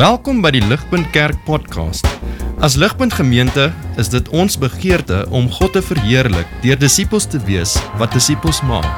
Welkom 0.00 0.38
by 0.40 0.48
die 0.54 0.62
Ligpunt 0.64 1.10
Kerk 1.12 1.36
podcast. 1.44 2.06
As 2.64 2.72
Ligpunt 2.80 3.12
Gemeente 3.12 3.66
is 4.00 4.08
dit 4.08 4.30
ons 4.32 4.54
begeerte 4.56 5.26
om 5.28 5.50
God 5.52 5.74
te 5.76 5.82
verheerlik 5.84 6.48
deur 6.62 6.78
disippels 6.80 7.26
te 7.28 7.36
wees 7.44 7.74
wat 8.00 8.16
disippels 8.16 8.62
maak 8.64 8.88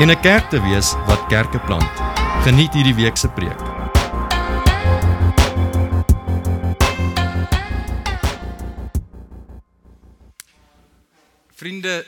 en 0.00 0.08
'n 0.08 0.16
kerk 0.24 0.48
te 0.48 0.56
wees 0.64 0.94
wat 1.04 1.28
kerke 1.28 1.60
plant. 1.68 1.92
Geniet 2.48 2.72
hierdie 2.72 2.96
week 2.96 3.20
se 3.20 3.28
preek. 3.28 3.60
Vriende, 11.60 12.06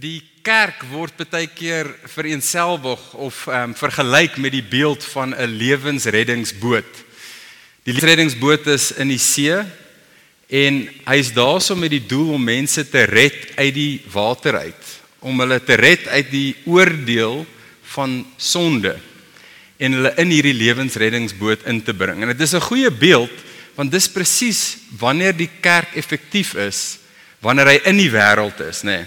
die 0.00 0.26
kerk 0.42 0.82
word 0.90 1.14
baie 1.30 1.46
keer 1.46 1.86
vereenselwig 2.02 3.14
of 3.14 3.46
ehm 3.46 3.70
um, 3.70 3.74
vergelyk 3.74 4.42
met 4.42 4.52
die 4.52 4.66
beeld 4.66 5.04
van 5.04 5.30
'n 5.38 5.54
lewensreddingsboot. 5.54 7.05
Die 7.86 7.92
lewensreddingsboot 7.94 8.64
is 8.72 8.88
in 8.98 9.12
die 9.12 9.20
see 9.22 9.54
en 10.50 10.78
hy 11.06 11.16
is 11.20 11.28
daarso 11.30 11.76
met 11.78 11.92
die 11.92 12.02
doel 12.02 12.32
om 12.34 12.42
mense 12.42 12.82
te 12.90 13.04
red 13.06 13.52
uit 13.60 13.74
die 13.76 14.00
water 14.10 14.58
uit, 14.58 14.88
om 15.22 15.38
hulle 15.38 15.60
te 15.62 15.76
red 15.78 16.08
uit 16.10 16.32
die 16.32 16.56
oordeel 16.66 17.44
van 17.92 18.16
sonde 18.42 18.96
en 19.78 19.94
hulle 20.00 20.12
in 20.18 20.34
hierdie 20.34 20.56
lewensreddingsboot 20.58 21.62
in 21.70 21.78
te 21.86 21.94
bring. 21.94 22.24
En 22.24 22.34
dit 22.34 22.42
is 22.42 22.56
'n 22.58 22.66
goeie 22.66 22.90
beeld 22.90 23.30
want 23.78 23.92
dis 23.92 24.10
presies 24.10 24.78
wanneer 24.98 25.36
die 25.36 25.50
kerk 25.60 25.94
effektief 25.94 26.54
is 26.54 26.98
wanneer 27.38 27.66
hy 27.66 27.80
in 27.84 27.96
die 28.02 28.10
wêreld 28.10 28.58
is, 28.66 28.82
nê. 28.82 28.98
Nee. 28.98 29.06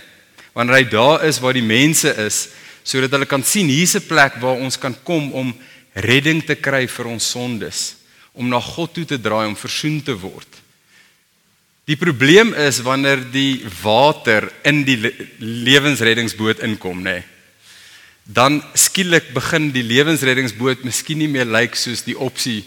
Wanneer 0.54 0.76
hy 0.76 0.84
daar 0.88 1.26
is 1.26 1.40
waar 1.40 1.54
die 1.54 1.68
mense 1.68 2.16
is 2.16 2.48
sodat 2.84 3.12
hulle 3.12 3.26
kan 3.26 3.44
sien 3.44 3.68
hier's 3.68 3.96
'n 3.96 4.08
plek 4.08 4.40
waar 4.40 4.56
ons 4.56 4.80
kan 4.80 4.96
kom 5.04 5.34
om 5.34 5.56
redding 5.94 6.46
te 6.46 6.56
kry 6.56 6.88
vir 6.88 7.08
ons 7.08 7.30
sondes, 7.30 7.99
om 8.40 8.48
na 8.48 8.62
God 8.64 8.94
toe 8.96 9.06
te 9.06 9.20
draai 9.20 9.50
om 9.50 9.58
versoen 9.60 10.00
te 10.04 10.16
word. 10.16 10.62
Die 11.90 11.98
probleem 12.00 12.54
is 12.54 12.80
wanneer 12.86 13.22
die 13.34 13.66
water 13.82 14.48
in 14.68 14.84
die 14.88 14.98
lewensreddingsboot 15.42 16.62
inkom, 16.64 17.04
nê. 17.04 17.20
Nee. 17.20 17.28
Dan 18.30 18.60
skielik 18.78 19.32
begin 19.34 19.72
die 19.74 19.82
lewensreddingsboot 19.82 20.84
miskien 20.86 21.18
nie 21.18 21.32
meer 21.32 21.50
lyk 21.50 21.74
soos 21.74 22.04
die 22.06 22.14
opsie 22.14 22.62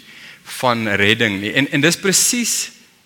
van 0.59 0.89
redding 0.99 1.37
nie. 1.39 1.53
En 1.55 1.69
en 1.71 1.85
dis 1.85 1.97
presies 2.01 2.55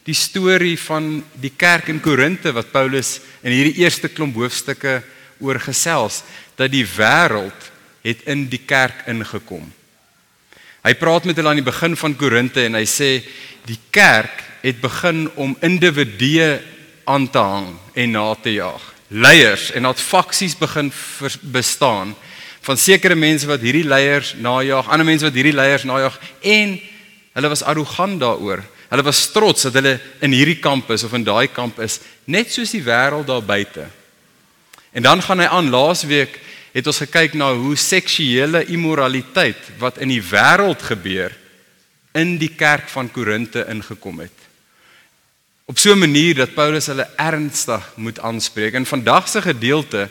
die 0.08 0.17
storie 0.17 0.78
van 0.80 1.19
die 1.38 1.52
kerk 1.53 1.91
in 1.94 2.02
Korinte 2.02 2.53
wat 2.56 2.72
Paulus 2.73 3.19
in 3.44 3.53
hierdie 3.53 3.84
eerste 3.84 4.09
klomp 4.09 4.39
hoofstukke 4.39 5.03
oor 5.44 5.59
gesels 5.61 6.23
dat 6.58 6.73
die 6.73 6.86
wêreld 6.97 7.69
het 8.02 8.23
in 8.25 8.47
die 8.50 8.63
kerk 8.66 9.06
ingekom. 9.11 9.67
Hy 10.88 10.93
praat 10.95 11.25
met 11.27 11.35
hulle 11.35 11.52
aan 11.52 11.59
die 11.59 11.67
begin 11.67 11.97
van 11.99 12.13
Korinte 12.16 12.61
en 12.63 12.77
hy 12.80 12.85
sê 12.88 13.09
die 13.67 13.80
kerk 13.91 14.39
het 14.61 14.77
begin 14.80 15.25
om 15.35 15.57
individue 15.67 16.61
aan 17.03 17.25
te 17.27 17.44
hang 17.44 17.73
en 17.91 18.16
na 18.16 18.29
te 18.39 18.53
jaag. 18.55 18.85
Leiers 19.11 19.73
en 19.75 19.83
dat 19.83 19.99
faksies 19.99 20.55
begin 20.55 20.88
bestaan 21.52 22.13
van 22.63 22.79
sekere 22.79 23.19
mense 23.19 23.47
wat 23.52 23.63
hierdie 23.63 23.83
leiers 23.83 24.31
najag, 24.39 24.88
ander 24.88 25.07
mense 25.07 25.27
wat 25.27 25.35
hierdie 25.35 25.55
leiers 25.55 25.83
najag 25.83 26.16
en 26.55 26.79
hulle 27.35 27.51
was 27.51 27.67
arrogant 27.67 28.19
daaroor 28.23 28.63
Hulle 28.88 29.03
was 29.03 29.25
trots 29.35 29.66
dat 29.67 29.75
hulle 29.75 29.97
in 30.23 30.31
hierdie 30.31 30.61
kamp 30.63 30.88
is 30.95 31.03
of 31.03 31.11
in 31.17 31.25
daai 31.27 31.49
kamp 31.51 31.79
is, 31.83 31.99
net 32.23 32.53
soos 32.53 32.72
die 32.72 32.83
wêreld 32.85 33.27
daar 33.27 33.44
buite. 33.44 33.83
En 34.95 35.03
dan 35.03 35.19
gaan 35.22 35.44
hy 35.44 35.47
aan 35.51 35.72
laasweek 35.73 36.38
het 36.78 36.86
ons 36.86 37.00
gekyk 37.02 37.33
na 37.33 37.50
hoe 37.58 37.73
seksuele 37.80 38.61
immoraliteit 38.70 39.72
wat 39.81 39.97
in 40.03 40.11
die 40.14 40.22
wêreld 40.22 40.84
gebeur 40.86 41.34
in 42.17 42.36
die 42.38 42.52
kerk 42.53 42.86
van 42.94 43.09
Korinte 43.14 43.64
ingekom 43.69 44.22
het. 44.22 44.45
Op 45.66 45.78
so 45.78 45.92
'n 45.94 46.00
manier 46.00 46.36
dat 46.36 46.53
Paulus 46.53 46.86
hulle 46.86 47.09
ernstig 47.17 47.92
moet 47.95 48.19
aanspreek. 48.19 48.74
En 48.74 48.85
vandag 48.85 49.28
se 49.29 49.41
gedeelte 49.41 50.09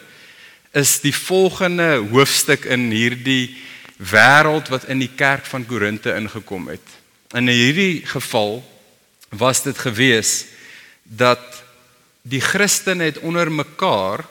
is 0.72 1.00
die 1.00 1.14
volgende 1.14 2.02
hoofstuk 2.10 2.64
in 2.64 2.90
hierdie 2.90 3.56
wêreld 3.96 4.68
wat 4.68 4.84
in 4.84 4.98
die 4.98 5.14
kerk 5.16 5.46
van 5.46 5.66
Korinte 5.66 6.14
ingekom 6.14 6.68
het. 6.68 6.86
In 7.30 7.48
hierdie 7.48 8.06
geval 8.06 8.64
was 9.28 9.62
dit 9.62 9.78
gewees 9.78 10.44
dat 11.02 11.62
die 12.22 12.40
Christene 12.40 13.04
het 13.04 13.18
onder 13.18 13.52
mekaar 13.52 14.24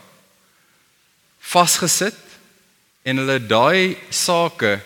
vasgesit 1.40 2.25
en 3.06 3.22
hulle 3.22 3.38
daai 3.46 3.98
sake 4.10 4.80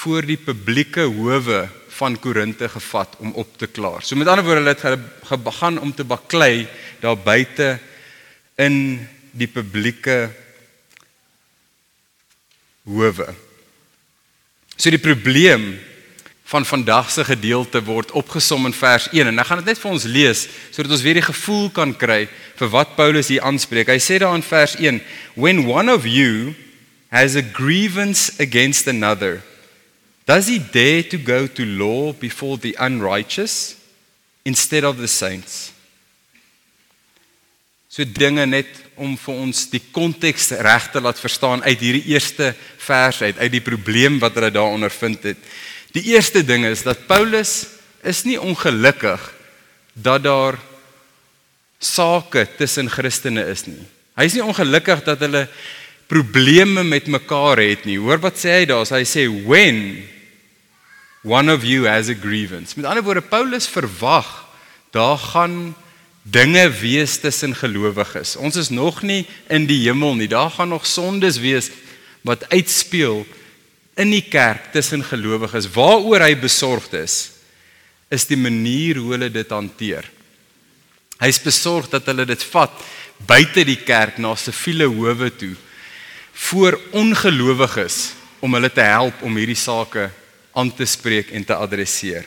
voor 0.00 0.26
die 0.26 0.38
publieke 0.40 1.04
howe 1.06 1.68
van 2.00 2.16
Korinte 2.18 2.68
gevat 2.68 3.14
om 3.22 3.34
op 3.38 3.52
te 3.60 3.68
klaar. 3.70 4.02
So 4.02 4.16
met 4.18 4.28
ander 4.30 4.44
woorde 4.44 4.64
hulle 4.64 4.96
het 5.28 5.44
begin 5.44 5.78
om 5.78 5.92
te 5.94 6.04
baklei 6.04 6.66
daar 7.00 7.18
buite 7.18 7.76
in 8.58 8.74
die 9.30 9.46
publieke 9.46 10.30
howe. 12.88 13.28
So 14.74 14.90
die 14.90 15.02
probleem 15.02 15.76
van 16.50 16.66
vandag 16.66 17.12
se 17.14 17.22
gedeelte 17.24 17.84
word 17.86 18.10
opgesom 18.18 18.66
in 18.66 18.74
vers 18.74 19.06
1 19.12 19.30
en 19.30 19.38
ek 19.38 19.46
gaan 19.46 19.60
dit 19.62 19.70
net 19.70 19.78
vir 19.78 19.92
ons 19.92 20.08
lees 20.10 20.40
sodat 20.72 20.96
ons 20.96 21.04
weer 21.06 21.20
die 21.20 21.28
gevoel 21.28 21.70
kan 21.70 21.94
kry 21.94 22.24
vir 22.58 22.72
wat 22.72 22.96
Paulus 22.96 23.30
hier 23.30 23.46
aanspreek. 23.46 23.92
Hy 23.92 24.00
sê 24.02 24.18
daar 24.18 24.34
in 24.34 24.42
vers 24.42 24.74
1: 24.80 24.98
When 25.38 25.62
one 25.70 25.92
of 25.92 26.08
you 26.08 26.56
has 27.10 27.36
a 27.36 27.42
grievance 27.42 28.38
against 28.38 28.86
another, 28.86 29.42
does 30.26 30.46
he 30.46 30.58
dare 30.58 31.02
to 31.02 31.18
go 31.18 31.46
to 31.46 31.64
law 31.66 32.12
before 32.12 32.56
the 32.56 32.76
unrighteous 32.78 33.76
instead 34.44 34.84
of 34.84 34.96
the 34.96 35.08
saints? 35.08 35.72
So 37.90 38.04
dinge 38.06 38.46
net 38.46 38.70
om 38.94 39.16
vir 39.18 39.38
ons 39.42 39.64
die 39.72 39.82
konteks 39.90 40.52
reg 40.62 40.92
te 40.92 41.00
laat 41.02 41.18
verstaan 41.18 41.64
uit 41.66 41.80
hierdie 41.82 42.12
eerste 42.12 42.52
vers 42.78 43.18
uit 43.24 43.40
uit 43.40 43.50
die 43.50 43.64
probleem 43.66 44.20
wat 44.22 44.36
hulle 44.38 44.52
daar 44.54 44.76
ondervind 44.76 45.26
het. 45.26 45.40
Die 45.90 46.12
eerste 46.12 46.44
ding 46.46 46.68
is 46.68 46.84
dat 46.86 47.08
Paulus 47.10 47.66
is 48.06 48.22
nie 48.22 48.38
ongelukkig 48.38 49.24
dat 49.98 50.22
daar 50.22 50.60
sake 51.82 52.46
tussen 52.60 52.86
Christene 52.92 53.42
is 53.50 53.66
nie. 53.66 53.82
Hy 54.14 54.28
is 54.28 54.36
nie 54.38 54.46
ongelukkig 54.46 55.02
dat 55.08 55.26
hulle 55.26 55.48
probleme 56.10 56.82
met 56.82 57.06
mekaar 57.06 57.60
het 57.62 57.86
nie. 57.86 57.98
Hoor 58.02 58.18
wat 58.22 58.40
sê 58.40 58.60
hy 58.60 58.64
daar? 58.68 58.88
Hy 58.90 59.04
sê 59.06 59.28
when 59.46 60.02
one 61.22 61.52
of 61.52 61.62
you 61.66 61.86
has 61.86 62.10
a 62.10 62.16
grievance. 62.18 62.74
Met 62.74 62.88
ander 62.88 63.04
woorde 63.06 63.22
Paulus 63.22 63.68
verwag 63.70 64.28
daar 64.90 65.18
gaan 65.18 65.76
dinge 66.22 66.66
wees 66.80 67.20
tussen 67.22 67.54
gelowiges. 67.54 68.34
Ons 68.36 68.58
is 68.58 68.72
nog 68.74 69.02
nie 69.06 69.22
in 69.48 69.68
die 69.70 69.84
hemel 69.86 70.18
nie. 70.18 70.28
Daar 70.28 70.50
gaan 70.50 70.74
nog 70.74 70.86
sondes 70.86 71.38
wees 71.38 71.70
wat 72.26 72.48
uitspeel 72.50 73.22
in 74.00 74.10
die 74.10 74.24
kerk 74.26 74.72
tussen 74.74 75.04
gelowiges 75.06 75.70
waaroor 75.72 76.26
hy 76.26 76.34
besorgd 76.40 76.98
is 77.00 77.18
is 78.10 78.26
die 78.26 78.38
manier 78.38 78.98
hoe 78.98 79.12
hulle 79.14 79.28
dit 79.30 79.52
hanteer. 79.54 80.02
Hy's 81.22 81.38
besorgd 81.38 81.92
dat 81.94 82.08
hulle 82.10 82.24
dit 82.26 82.42
vat 82.50 82.72
buite 83.28 83.62
die 83.68 83.78
kerk 83.86 84.18
na 84.18 84.32
siviele 84.34 84.88
howe 84.90 85.28
toe 85.30 85.54
voor 86.48 86.78
ongelowiges 86.96 88.12
om 88.40 88.54
hulle 88.56 88.70
te 88.72 88.84
help 88.84 89.22
om 89.26 89.36
hierdie 89.36 89.58
sake 89.58 90.08
aan 90.56 90.70
te 90.74 90.86
spreek 90.88 91.30
en 91.36 91.44
te 91.44 91.54
adresseer. 91.54 92.24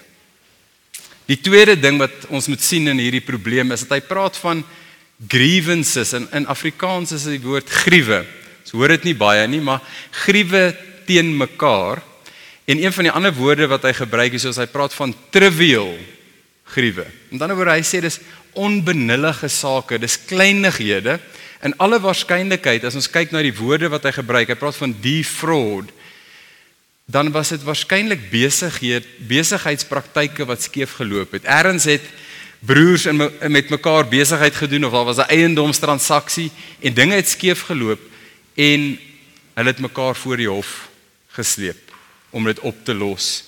Die 1.28 1.40
tweede 1.40 1.76
ding 1.80 1.98
wat 2.02 2.28
ons 2.30 2.50
moet 2.52 2.62
sien 2.62 2.88
in 2.92 3.00
hierdie 3.00 3.24
probleem 3.24 3.72
is 3.74 3.86
dat 3.86 3.98
hy 3.98 4.02
praat 4.06 4.38
van 4.44 4.64
grievances 5.30 6.14
en 6.18 6.28
in 6.36 6.48
Afrikaans 6.52 7.14
is 7.16 7.28
die 7.32 7.42
woord 7.42 7.70
griewe. 7.84 8.24
Ons 8.64 8.76
hoor 8.76 8.94
dit 8.96 9.10
nie 9.10 9.18
baie 9.18 9.46
nie, 9.48 9.62
maar 9.64 9.84
griewe 10.24 10.72
teen 11.08 11.32
mekaar. 11.38 12.04
En 12.68 12.80
een 12.80 12.94
van 12.96 13.08
die 13.08 13.14
ander 13.14 13.34
woorde 13.36 13.68
wat 13.72 13.88
hy 13.88 13.94
gebruik 13.96 14.36
is, 14.38 14.48
is 14.48 14.60
hy 14.60 14.68
praat 14.72 14.96
van 14.96 15.16
trivial 15.36 15.96
griewe. 16.74 17.06
Met 17.32 17.44
ander 17.44 17.58
woorde, 17.60 17.76
hy 17.76 17.88
sê 17.88 18.02
dis 18.04 18.20
onbenullige 18.60 19.50
sake, 19.52 20.00
dis 20.00 20.20
kleinighede. 20.30 21.18
In 21.64 21.76
alle 21.80 22.00
waarskynlikheid 22.04 22.84
as 22.84 22.98
ons 23.00 23.10
kyk 23.12 23.32
na 23.32 23.42
die 23.46 23.56
woorde 23.56 23.88
wat 23.92 24.04
hy 24.04 24.12
gebruik, 24.18 24.50
hy 24.52 24.58
praat 24.60 24.76
van 24.76 24.96
defraud, 25.04 25.92
dan 27.06 27.32
was 27.36 27.52
dit 27.54 27.64
waarskynlik 27.64 28.30
besighede, 28.32 29.08
besigheidspraktyke 29.28 30.48
wat 30.48 30.64
skeef 30.64 30.98
geloop 31.00 31.36
het. 31.36 31.48
Erns 31.48 31.88
het 31.88 32.04
broers 32.64 33.06
in 33.12 33.20
met 33.52 33.70
mekaar 33.70 34.08
besigheid 34.08 34.56
gedoen 34.56 34.86
of 34.88 34.92
daar 34.92 35.06
was 35.06 35.18
'n 35.18 35.32
eiendomstransaksie 35.32 36.52
en 36.80 36.94
dinge 36.94 37.16
het 37.16 37.28
skeef 37.28 37.62
geloop 37.68 38.00
en 38.56 39.00
hulle 39.54 39.70
het 39.70 39.80
mekaar 39.80 40.16
voor 40.16 40.38
die 40.38 40.48
hof 40.48 40.90
gesleep 41.28 41.92
om 42.30 42.44
dit 42.44 42.60
op 42.60 42.76
te 42.86 42.94
los 42.94 43.44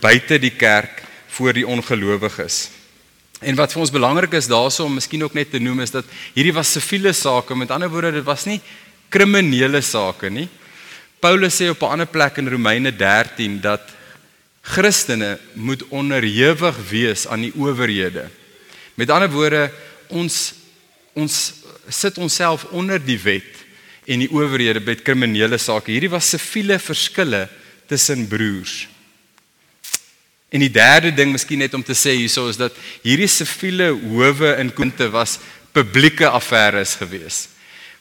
buite 0.00 0.38
die 0.38 0.50
kerk 0.50 1.02
voor 1.26 1.52
die 1.52 1.66
ongelowiges. 1.66 2.68
En 3.40 3.56
wat 3.56 3.72
vir 3.72 3.82
ons 3.84 3.92
belangrik 3.92 4.32
is 4.38 4.48
daaroor 4.48 4.86
om 4.86 4.94
miskien 4.96 5.24
ook 5.24 5.34
net 5.36 5.50
te 5.50 5.60
noem 5.60 5.82
is 5.84 5.92
dat 5.92 6.04
hierdie 6.34 6.54
was 6.56 6.72
siviele 6.72 7.12
sake, 7.12 7.54
met 7.54 7.70
ander 7.70 7.90
woorde 7.92 8.12
dit 8.12 8.24
was 8.24 8.46
nie 8.48 8.60
kriminele 9.12 9.82
sake 9.84 10.30
nie. 10.32 10.48
Paulus 11.20 11.56
sê 11.56 11.68
op 11.70 11.82
'n 11.82 11.92
ander 11.92 12.06
plek 12.06 12.38
in 12.38 12.48
Romeine 12.48 12.96
13 12.96 13.60
dat 13.60 13.82
Christene 14.62 15.38
moet 15.54 15.82
onderhewig 15.88 16.76
wees 16.90 17.26
aan 17.26 17.40
die 17.40 17.52
owerhede. 17.54 18.28
Met 18.94 19.10
ander 19.10 19.30
woorde, 19.30 19.70
ons 20.08 20.54
ons 21.12 21.52
sit 21.88 22.18
onsself 22.18 22.64
onder 22.64 22.98
die 22.98 23.18
wet 23.18 23.64
en 24.04 24.18
die 24.18 24.30
owerhede 24.30 24.80
met 24.80 25.02
kriminele 25.02 25.58
sake. 25.58 25.90
Hierdie 25.90 26.10
was 26.10 26.28
siviele 26.28 26.78
verskille 26.78 27.48
tussen 27.88 28.26
broers. 28.28 28.88
En 30.50 30.62
die 30.62 30.70
derde 30.70 31.10
ding 31.14 31.32
miskien 31.34 31.58
net 31.58 31.74
om 31.74 31.82
te 31.82 31.94
sê 31.94 32.14
hierso 32.14 32.46
is 32.48 32.58
dat 32.60 32.74
hierdie 33.02 33.28
siviele 33.30 33.90
howe 33.90 34.54
in 34.60 34.70
Korinte 34.74 35.08
was 35.10 35.38
publieke 35.74 36.28
affæres 36.28 36.94
gewees. 37.00 37.48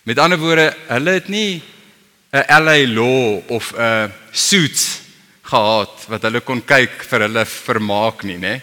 Met 0.05 0.19
ander 0.21 0.37
woorde, 0.37 0.69
hulle 0.87 1.17
het 1.17 1.29
nie 1.29 1.63
'n 2.31 2.45
LA 2.63 2.85
law 2.87 3.41
of 3.47 3.73
'n 3.73 4.11
suits 4.31 5.01
gehad 5.41 6.05
wat 6.07 6.21
hulle 6.21 6.41
kon 6.41 6.61
kyk 6.61 7.03
vir 7.09 7.19
hulle 7.19 7.45
vermaak 7.45 8.23
nie, 8.23 8.37
né? 8.37 8.61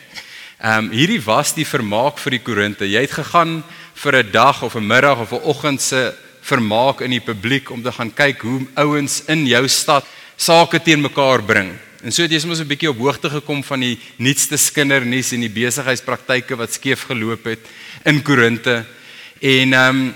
Ehm 0.63 0.85
um, 0.85 0.91
hierdie 0.91 1.25
was 1.25 1.55
die 1.55 1.67
vermaak 1.67 2.19
vir 2.19 2.31
die 2.31 2.43
Korinte. 2.43 2.87
Jy 2.87 3.01
het 3.01 3.19
gegaan 3.19 3.65
vir 3.95 4.23
'n 4.23 4.31
dag 4.31 4.63
of 4.63 4.77
'n 4.77 4.87
middag 4.87 5.19
of 5.19 5.33
'n 5.33 5.43
oggend 5.43 5.83
se 5.83 6.15
vermaak 6.43 7.01
in 7.01 7.11
die 7.11 7.21
publiek 7.21 7.71
om 7.71 7.83
te 7.83 7.93
gaan 7.93 8.15
kyk 8.15 8.43
hoe 8.43 8.67
ouens 8.75 9.23
in 9.27 9.47
jou 9.47 9.69
stad 9.69 10.05
sake 10.37 10.83
teen 10.83 11.01
mekaar 11.01 11.43
bring. 11.43 11.79
En 12.03 12.11
so 12.11 12.25
het 12.25 12.33
jy 12.35 12.41
soms 12.43 12.59
'n 12.59 12.67
bietjie 12.67 12.91
op 12.91 12.99
hoogte 12.99 13.31
gekom 13.31 13.63
van 13.63 13.81
die 13.81 13.99
nuutste 14.19 14.57
skindernuus 14.57 15.33
en 15.33 15.41
die 15.41 15.51
besigheidspraktyke 15.51 16.57
wat 16.57 16.73
skeef 16.73 17.07
geloop 17.07 17.45
het 17.45 17.61
in 18.05 18.23
Korinte. 18.23 18.85
En 19.41 19.73
ehm 19.73 19.97
um, 19.97 20.15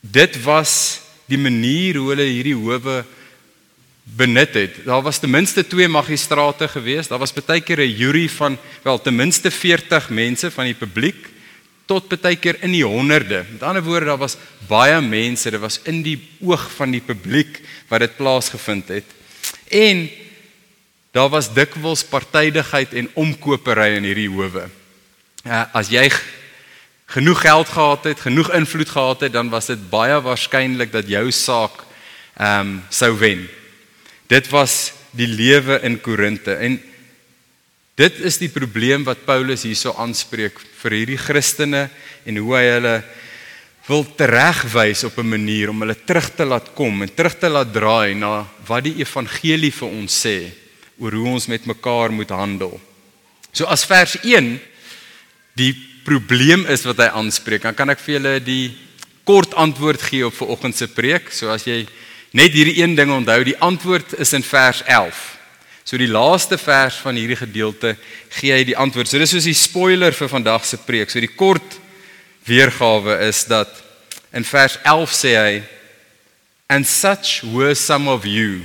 dit 0.00 0.42
was 0.42 1.00
die 1.26 1.38
manier 1.38 1.96
hoe 1.96 2.08
hulle 2.10 2.26
hierdie 2.26 2.54
howe 2.54 3.04
benut 4.02 4.54
het. 4.54 4.84
Daar 4.84 5.02
was 5.02 5.18
ten 5.18 5.30
minste 5.30 5.66
twee 5.66 5.88
magistrate 5.88 6.68
gewees. 6.68 7.08
Daar 7.08 7.18
was 7.18 7.32
baie 7.32 7.60
keer 7.60 7.80
'n 7.80 7.96
jury 7.96 8.28
van 8.28 8.58
wel 8.82 9.00
ten 9.00 9.16
minste 9.16 9.50
40 9.50 10.08
mense 10.10 10.50
van 10.50 10.64
die 10.64 10.74
publiek 10.74 11.26
tot 11.86 12.20
baie 12.20 12.36
keer 12.36 12.62
in 12.62 12.72
die 12.72 12.84
honderde. 12.84 13.44
Met 13.52 13.62
ander 13.62 13.82
woorde, 13.82 14.06
daar 14.06 14.18
was 14.18 14.36
baie 14.68 15.00
mense. 15.00 15.50
Dit 15.50 15.60
was 15.60 15.80
in 15.84 16.02
die 16.02 16.28
oog 16.40 16.70
van 16.76 16.90
die 16.90 17.00
publiek 17.00 17.60
wat 17.88 18.00
dit 18.00 18.16
plaasgevind 18.16 18.88
het. 18.88 19.04
En 19.68 20.21
daar 21.12 21.28
was 21.28 21.50
dikwels 21.52 22.04
partydigheid 22.08 22.94
en 22.96 23.10
omkopery 23.14 23.96
in 23.98 24.06
hierdie 24.08 24.30
howe. 24.32 24.68
Ja, 25.44 25.66
as 25.76 25.90
jy 25.92 26.06
genoeg 27.12 27.42
geld 27.44 27.68
gehad 27.68 28.06
het, 28.08 28.22
genoeg 28.24 28.52
invloed 28.56 28.88
gehad 28.88 29.26
het, 29.26 29.32
dan 29.32 29.50
was 29.52 29.68
dit 29.68 29.82
baie 29.90 30.16
waarskynlik 30.24 30.92
dat 30.92 31.08
jou 31.08 31.28
saak 31.30 31.84
ehm 32.40 32.60
um, 32.60 32.70
sou 32.88 33.12
wen. 33.20 33.44
Dit 34.26 34.48
was 34.48 34.94
die 35.12 35.28
lewe 35.28 35.76
in 35.84 35.98
Korinte 36.00 36.54
en 36.56 36.78
dit 38.00 38.20
is 38.24 38.38
die 38.40 38.48
probleem 38.48 39.04
wat 39.04 39.26
Paulus 39.28 39.66
hierso 39.68 39.92
aanspreek 40.00 40.56
vir 40.80 40.96
hierdie 40.96 41.20
Christene 41.20 41.90
en 42.24 42.40
hoe 42.40 42.54
hy 42.56 42.62
hulle 42.70 42.94
wil 43.84 44.06
teregwys 44.16 45.04
op 45.04 45.18
'n 45.18 45.28
manier 45.28 45.70
om 45.70 45.84
hulle 45.84 45.98
terug 46.06 46.30
te 46.32 46.44
laat 46.48 46.72
kom 46.74 47.02
en 47.02 47.14
terug 47.14 47.36
te 47.36 47.48
laat 47.52 47.72
draai 47.72 48.14
na 48.14 48.48
wat 48.66 48.84
die 48.84 48.96
evangelie 49.04 49.72
vir 49.72 49.88
ons 49.88 50.24
sê 50.24 50.61
oor 51.00 51.14
hoe 51.16 51.28
ons 51.34 51.48
met 51.48 51.66
mekaar 51.66 52.12
moet 52.12 52.30
handel. 52.30 52.74
So 53.52 53.68
as 53.68 53.84
vers 53.88 54.16
1 54.22 54.54
die 55.58 55.72
probleem 56.06 56.64
is 56.72 56.84
wat 56.88 57.02
hy 57.02 57.10
aanspreek, 57.12 57.62
dan 57.66 57.76
kan 57.76 57.92
ek 57.92 58.00
vir 58.02 58.16
julle 58.16 58.38
die 58.42 58.72
kort 59.28 59.54
antwoord 59.54 60.02
gee 60.02 60.26
op 60.26 60.34
vanoggend 60.34 60.76
se 60.76 60.88
preek. 60.90 61.30
So 61.30 61.52
as 61.52 61.66
jy 61.68 61.84
net 62.34 62.54
hierdie 62.56 62.80
een 62.80 62.96
ding 62.98 63.12
onthou, 63.12 63.42
die 63.44 63.58
antwoord 63.62 64.16
is 64.22 64.32
in 64.36 64.44
vers 64.46 64.82
11. 64.88 65.20
So 65.84 65.98
die 65.98 66.10
laaste 66.10 66.56
vers 66.58 66.96
van 67.02 67.18
hierdie 67.18 67.38
gedeelte 67.38 67.96
gee 68.38 68.54
hy 68.54 68.64
die 68.66 68.78
antwoord. 68.78 69.10
So 69.10 69.20
dis 69.20 69.34
soos 69.34 69.48
die 69.48 69.58
spoiler 69.58 70.14
vir 70.16 70.30
vandag 70.30 70.66
se 70.66 70.78
preek. 70.80 71.10
So 71.10 71.20
die 71.22 71.30
kort 71.34 71.78
weergawe 72.48 73.20
is 73.28 73.44
dat 73.50 73.70
in 74.32 74.46
vers 74.48 74.78
11 74.82 75.14
sê 75.14 75.34
hy 75.36 75.54
and 76.72 76.88
such 76.88 77.42
were 77.52 77.74
some 77.76 78.08
of 78.08 78.24
you 78.24 78.62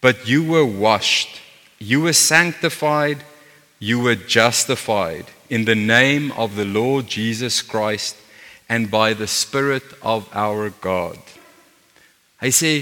but 0.00 0.28
you 0.28 0.42
were 0.44 0.66
washed, 0.66 1.40
you 1.78 2.02
were 2.02 2.12
sanctified, 2.12 3.24
you 3.78 4.00
were 4.00 4.14
justified 4.14 5.26
in 5.48 5.64
the 5.64 5.74
name 5.74 6.32
of 6.32 6.56
the 6.56 6.64
Lord 6.64 7.06
Jesus 7.06 7.62
Christ 7.62 8.16
and 8.68 8.90
by 8.90 9.14
the 9.14 9.26
Spirit 9.26 9.84
of 10.02 10.28
our 10.34 10.70
God. 10.70 11.18
Hy 12.38 12.50
sê 12.54 12.72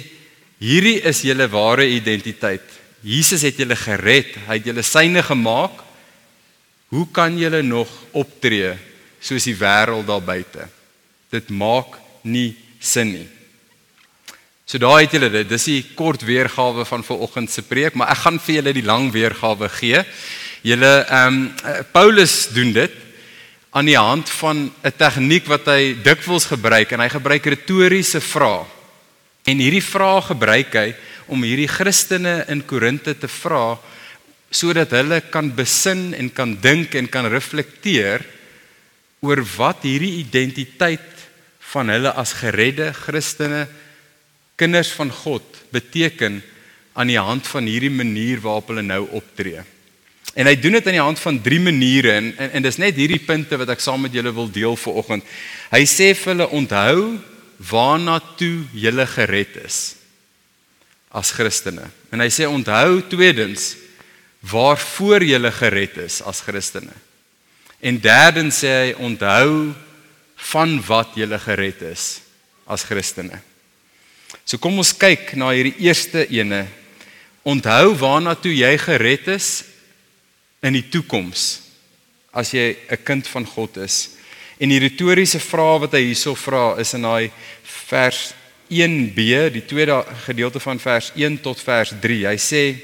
hierdie 0.60 1.00
is 1.06 1.22
julle 1.24 1.46
ware 1.52 1.86
identiteit. 1.88 2.64
Jesus 3.06 3.44
het 3.46 3.60
julle 3.60 3.76
gered, 3.78 4.34
hy 4.48 4.58
het 4.58 4.66
julle 4.68 4.84
syne 4.84 5.22
gemaak. 5.24 5.84
Hoe 6.92 7.06
kan 7.14 7.38
julle 7.38 7.62
nog 7.62 7.90
optree 8.16 8.74
soos 9.20 9.46
die 9.46 9.56
wêreld 9.56 10.08
daar 10.08 10.24
buite? 10.24 10.66
Dit 11.32 11.48
maak 11.54 11.96
nie 12.26 12.52
sin 12.80 13.14
nie. 13.14 13.28
So 14.66 14.80
daai 14.82 15.04
het 15.04 15.12
julle 15.14 15.28
dit. 15.30 15.46
Dis 15.46 15.68
die 15.70 15.82
kort 15.94 16.24
weergawe 16.26 16.82
van 16.88 17.04
vanoggend 17.06 17.52
se 17.54 17.62
preek, 17.62 17.94
maar 17.94 18.10
ek 18.10 18.24
gaan 18.24 18.40
vir 18.42 18.56
julle 18.56 18.72
die 18.74 18.82
lang 18.82 19.12
weergawe 19.14 19.68
gee. 19.76 20.00
Julle 20.66 20.90
ehm 21.04 21.36
um, 21.36 21.84
Paulus 21.94 22.48
doen 22.50 22.72
dit 22.74 22.96
aan 23.70 23.86
die 23.86 23.94
hand 23.94 24.26
van 24.40 24.64
'n 24.82 24.92
tegniek 24.98 25.46
wat 25.46 25.70
hy 25.70 25.94
dikwels 26.02 26.48
gebruik 26.50 26.90
en 26.90 27.00
hy 27.00 27.08
gebruik 27.14 27.46
retoriese 27.46 28.20
vrae. 28.20 28.66
En 29.46 29.62
hierdie 29.62 29.84
vrae 29.84 30.20
gebruik 30.34 30.74
hy 30.74 30.94
om 31.30 31.46
hierdie 31.46 31.70
Christene 31.70 32.44
in 32.50 32.66
Korinte 32.66 33.14
te 33.14 33.28
vra 33.28 33.78
sodat 34.50 34.90
hulle 34.90 35.20
kan 35.30 35.54
besin 35.54 36.10
en 36.14 36.26
kan 36.30 36.58
dink 36.60 36.94
en 36.94 37.06
kan 37.06 37.30
reflekteer 37.30 38.26
oor 39.22 39.46
wat 39.56 39.86
hierdie 39.86 40.18
identiteit 40.26 41.30
van 41.70 41.88
hulle 41.88 42.10
as 42.10 42.32
geredde 42.32 42.92
Christene 42.92 43.68
kinders 44.56 44.90
van 44.96 45.12
God 45.12 45.44
beteken 45.74 46.40
aan 46.96 47.10
die 47.12 47.20
hand 47.20 47.46
van 47.46 47.68
hierdie 47.68 47.92
manier 47.92 48.40
waarop 48.40 48.72
hulle 48.72 48.84
nou 48.84 49.04
optree. 49.18 49.60
En 50.36 50.48
hy 50.48 50.56
doen 50.60 50.76
dit 50.76 50.88
aan 50.88 50.96
die 50.98 51.04
hand 51.04 51.20
van 51.20 51.38
drie 51.44 51.60
maniere 51.60 52.12
en 52.16 52.32
en, 52.36 52.50
en 52.58 52.64
dis 52.64 52.80
net 52.80 52.96
hierdie 52.96 53.22
punte 53.24 53.56
wat 53.60 53.72
ek 53.72 53.84
saam 53.84 54.02
met 54.04 54.16
julle 54.16 54.32
wil 54.36 54.50
deel 54.52 54.76
vir 54.80 54.98
oggend. 55.00 55.24
Hy 55.72 55.84
sê 55.88 56.10
vir 56.16 56.34
hulle 56.34 56.48
onthou 56.56 57.16
waarna 57.70 58.18
toe 58.36 58.66
julle 58.76 59.06
gered 59.08 59.56
is 59.64 59.80
as 61.16 61.32
Christene. 61.32 61.88
En 62.12 62.20
hy 62.20 62.28
sê 62.32 62.48
onthou 62.48 63.00
tweedens 63.08 63.74
waarvoor 64.46 65.24
julle 65.24 65.52
gered 65.56 65.96
is 66.04 66.20
as 66.28 66.42
Christene. 66.44 66.92
En 67.80 67.98
derdens 68.00 68.60
sê 68.60 68.72
hy 68.72 68.94
onthou 69.04 69.72
van 70.52 70.76
wat 70.88 71.16
julle 71.16 71.38
gered 71.40 71.80
is 71.88 72.06
as 72.68 72.84
Christene. 72.84 73.40
So 74.46 74.60
kom 74.62 74.78
ons 74.78 74.92
kyk 74.94 75.32
na 75.34 75.48
hierdie 75.50 75.74
eerste 75.82 76.22
ene. 76.30 76.68
Onthou 77.42 77.96
waarna 77.98 78.36
toe 78.38 78.52
jy 78.54 78.76
gered 78.78 79.26
is 79.34 79.64
in 80.62 80.76
die 80.78 80.86
toekoms 80.86 81.64
as 82.30 82.52
jy 82.54 82.76
'n 82.90 83.02
kind 83.02 83.26
van 83.26 83.44
God 83.44 83.76
is. 83.82 84.14
En 84.60 84.68
die 84.68 84.78
retoriese 84.78 85.40
vraag 85.40 85.80
wat 85.80 85.92
hy 85.92 86.02
hierso 86.06 86.34
vra 86.34 86.78
is 86.78 86.94
in 86.94 87.02
daai 87.02 87.32
vers 87.64 88.34
1b, 88.70 89.50
die 89.50 89.66
tweede 89.66 90.04
gedeelte 90.26 90.60
van 90.60 90.78
vers 90.78 91.10
1 91.16 91.40
tot 91.42 91.60
vers 91.60 91.92
3. 92.00 92.26
Hy 92.26 92.36
sê 92.36 92.76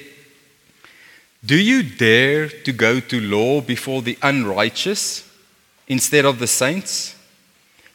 Do 1.44 1.54
you 1.54 1.82
dare 1.82 2.48
to 2.62 2.72
go 2.72 3.00
to 3.00 3.20
law 3.20 3.60
before 3.60 4.02
the 4.02 4.16
unrighteous 4.22 5.24
instead 5.86 6.24
of 6.24 6.38
the 6.38 6.46
saints? 6.46 7.14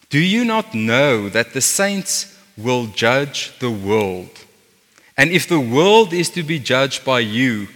Do 0.10 0.20
you 0.20 0.46
not 0.46 0.74
know 0.74 1.30
that 1.30 1.52
the 1.52 1.62
saints 1.62 2.37
will 2.58 2.88
judge 2.88 3.54
the 3.60 3.70
world. 3.70 4.46
And 5.16 5.32
if 5.32 5.48
the 5.48 5.60
world 5.60 6.14
is 6.14 6.30
to 6.32 6.44
be 6.44 6.60
judged 6.60 7.06
by 7.06 7.20
you, 7.20 7.68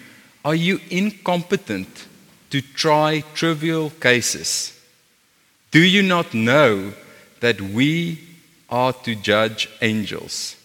are 0.43 0.55
you 0.55 0.79
incompetent 0.89 2.07
to 2.49 2.61
try 2.61 3.23
trivial 3.33 3.91
cases? 4.01 4.77
Do 5.71 5.79
you 5.79 6.01
not 6.01 6.33
know 6.33 6.93
that 7.39 7.61
we 7.61 8.19
are 8.69 8.93
to 9.05 9.15
judge 9.15 9.69
angels? 9.81 10.55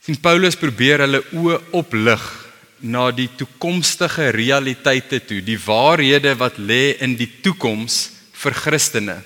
Sien 0.00 0.16
Paulus 0.16 0.56
probeer 0.56 1.04
hulle 1.04 1.20
oë 1.36 1.58
oplig 1.76 2.22
na 2.80 3.10
die 3.12 3.28
toekomstige 3.28 4.30
realiteite 4.32 5.20
toe, 5.20 5.42
die 5.44 5.58
waarhede 5.60 6.32
wat 6.40 6.56
lê 6.56 6.96
in 7.04 7.16
die 7.18 7.28
toekoms 7.44 7.98
vir 8.38 8.56
Christene 8.56 9.18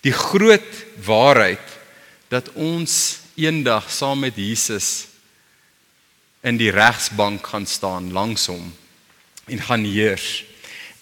die 0.00 0.12
groot 0.12 0.84
waarheid 1.04 1.78
dat 2.28 2.52
ons 2.54 3.20
eendag 3.34 3.90
saam 3.92 4.20
met 4.24 4.36
Jesus 4.36 5.08
in 6.46 6.56
die 6.60 6.70
regsbank 6.72 7.46
gaan 7.46 7.66
staan 7.66 8.12
langs 8.12 8.46
hom 8.48 8.70
en 9.50 9.60
gaan 9.66 9.84
heers. 9.84 10.44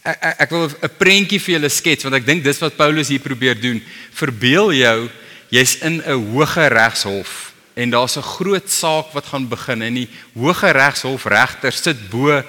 Ek, 0.02 0.18
ek, 0.18 0.34
ek 0.46 0.50
wil 0.50 0.66
'n 0.66 0.96
prentjie 0.98 1.40
vir 1.40 1.54
julle 1.58 1.70
skets 1.70 2.04
want 2.06 2.16
ek 2.16 2.26
dink 2.26 2.42
dis 2.44 2.62
wat 2.62 2.76
Paulus 2.76 3.08
hier 3.08 3.22
probeer 3.22 3.60
doen. 3.60 3.82
Verbeel 4.12 4.72
jou 4.72 5.10
jy's 5.50 5.78
in 5.82 6.02
'n 6.02 6.34
hoë 6.34 6.68
regshof 6.68 7.52
en 7.74 7.90
daar's 7.90 8.16
'n 8.16 8.22
groot 8.22 8.70
saak 8.70 9.12
wat 9.12 9.26
gaan 9.26 9.48
begin 9.48 9.82
en 9.82 9.94
die 9.94 10.08
hoë 10.34 10.72
regshof 10.72 11.26
regter 11.26 11.72
sit 11.72 12.10
bo 12.10 12.42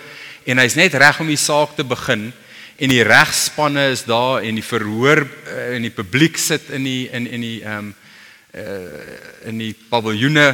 en 0.46 0.58
hy's 0.58 0.76
net 0.76 0.94
reg 0.94 1.20
om 1.20 1.28
die 1.28 1.38
saak 1.38 1.76
te 1.76 1.84
begin 1.84 2.34
en 2.80 2.92
die 2.94 3.04
regspanne 3.04 3.90
is 3.92 4.06
daar 4.08 4.44
en 4.44 4.56
die 4.56 4.64
verhoor 4.64 5.26
uh, 5.26 5.76
en 5.76 5.84
die 5.84 5.94
publiek 5.94 6.38
sit 6.40 6.70
in 6.76 6.88
die 6.88 7.10
in 7.12 7.28
in 7.28 7.44
die 7.44 7.58
ehm 7.64 7.90
um, 7.90 7.96
uh, 8.56 9.50
in 9.52 9.60
die 9.62 9.74
paviljoene 9.90 10.48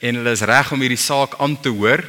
en 0.00 0.18
hulle 0.20 0.32
is 0.32 0.44
reg 0.46 0.70
om 0.72 0.80
hierdie 0.80 1.00
saak 1.00 1.34
aan 1.42 1.58
te 1.60 1.72
hoor 1.74 2.04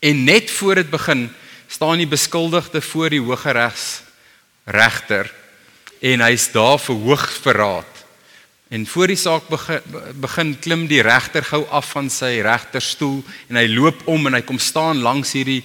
en 0.00 0.24
net 0.24 0.50
voor 0.50 0.80
dit 0.80 0.90
begin 0.90 1.28
staan 1.68 2.00
die 2.00 2.08
beskuldigde 2.08 2.80
voor 2.80 3.12
die 3.12 3.20
hoë 3.22 3.54
regs 3.56 3.88
regter 4.64 5.30
en 6.04 6.20
hy's 6.20 6.50
daar 6.52 6.78
vir 6.78 6.98
hoogverraad. 7.00 7.90
En 8.68 8.86
voor 8.86 9.08
die 9.08 9.16
saak 9.16 9.46
begin, 9.48 9.80
begin 10.20 10.52
klim 10.60 10.86
die 10.90 11.02
regter 11.04 11.44
gou 11.46 11.62
af 11.70 11.92
van 11.94 12.10
sy 12.10 12.40
regterstoel 12.44 13.22
en 13.48 13.60
hy 13.60 13.66
loop 13.72 14.02
om 14.10 14.26
en 14.26 14.36
hy 14.36 14.42
kom 14.44 14.58
staan 14.58 15.04
langs 15.04 15.32
hierdie 15.36 15.62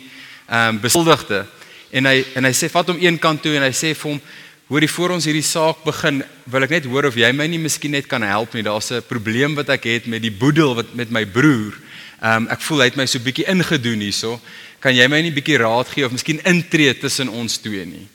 ehm 0.49 0.75
um, 0.75 0.81
beskuldigde 0.83 1.45
en 1.91 2.05
hy 2.05 2.23
en 2.35 2.45
hy 2.45 2.53
sê 2.53 2.69
vat 2.69 2.87
hom 2.87 3.01
een 3.01 3.17
kant 3.19 3.41
toe 3.43 3.55
en 3.57 3.65
hy 3.65 3.73
sê 3.73 3.93
vir 3.93 4.11
hom 4.11 4.21
hoor 4.69 4.85
die 4.85 4.91
voor 4.91 5.15
ons 5.15 5.25
hierdie 5.25 5.45
saak 5.45 5.81
begin 5.83 6.21
wil 6.45 6.63
ek 6.63 6.75
net 6.75 6.85
hoor 6.85 7.09
of 7.09 7.17
jy 7.17 7.31
my 7.33 7.47
nie 7.49 7.61
miskien 7.61 7.91
net 7.91 8.07
kan 8.07 8.21
help 8.21 8.53
nie. 8.53 8.63
Daar's 8.63 8.91
'n 8.91 9.01
probleem 9.01 9.55
wat 9.55 9.69
ek 9.69 9.83
het 9.83 10.05
met 10.07 10.21
die 10.21 10.31
boedel 10.31 10.75
wat 10.75 10.93
met 10.93 11.09
my 11.09 11.25
broer. 11.25 11.73
Ehm 12.21 12.45
um, 12.45 12.47
ek 12.47 12.61
voel 12.61 12.79
hy 12.79 12.85
het 12.85 12.97
my 12.97 13.05
so 13.05 13.19
bietjie 13.19 13.47
ingedoen 13.47 13.99
hierso. 13.99 14.39
Kan 14.79 14.95
jy 14.95 15.07
my 15.07 15.21
nie 15.21 15.31
bietjie 15.31 15.57
raad 15.57 15.87
gee 15.89 16.05
of 16.05 16.11
miskien 16.11 16.39
intree 16.45 16.93
tussen 16.93 17.29
ons 17.29 17.57
twee 17.57 17.85
nie? 17.85 18.07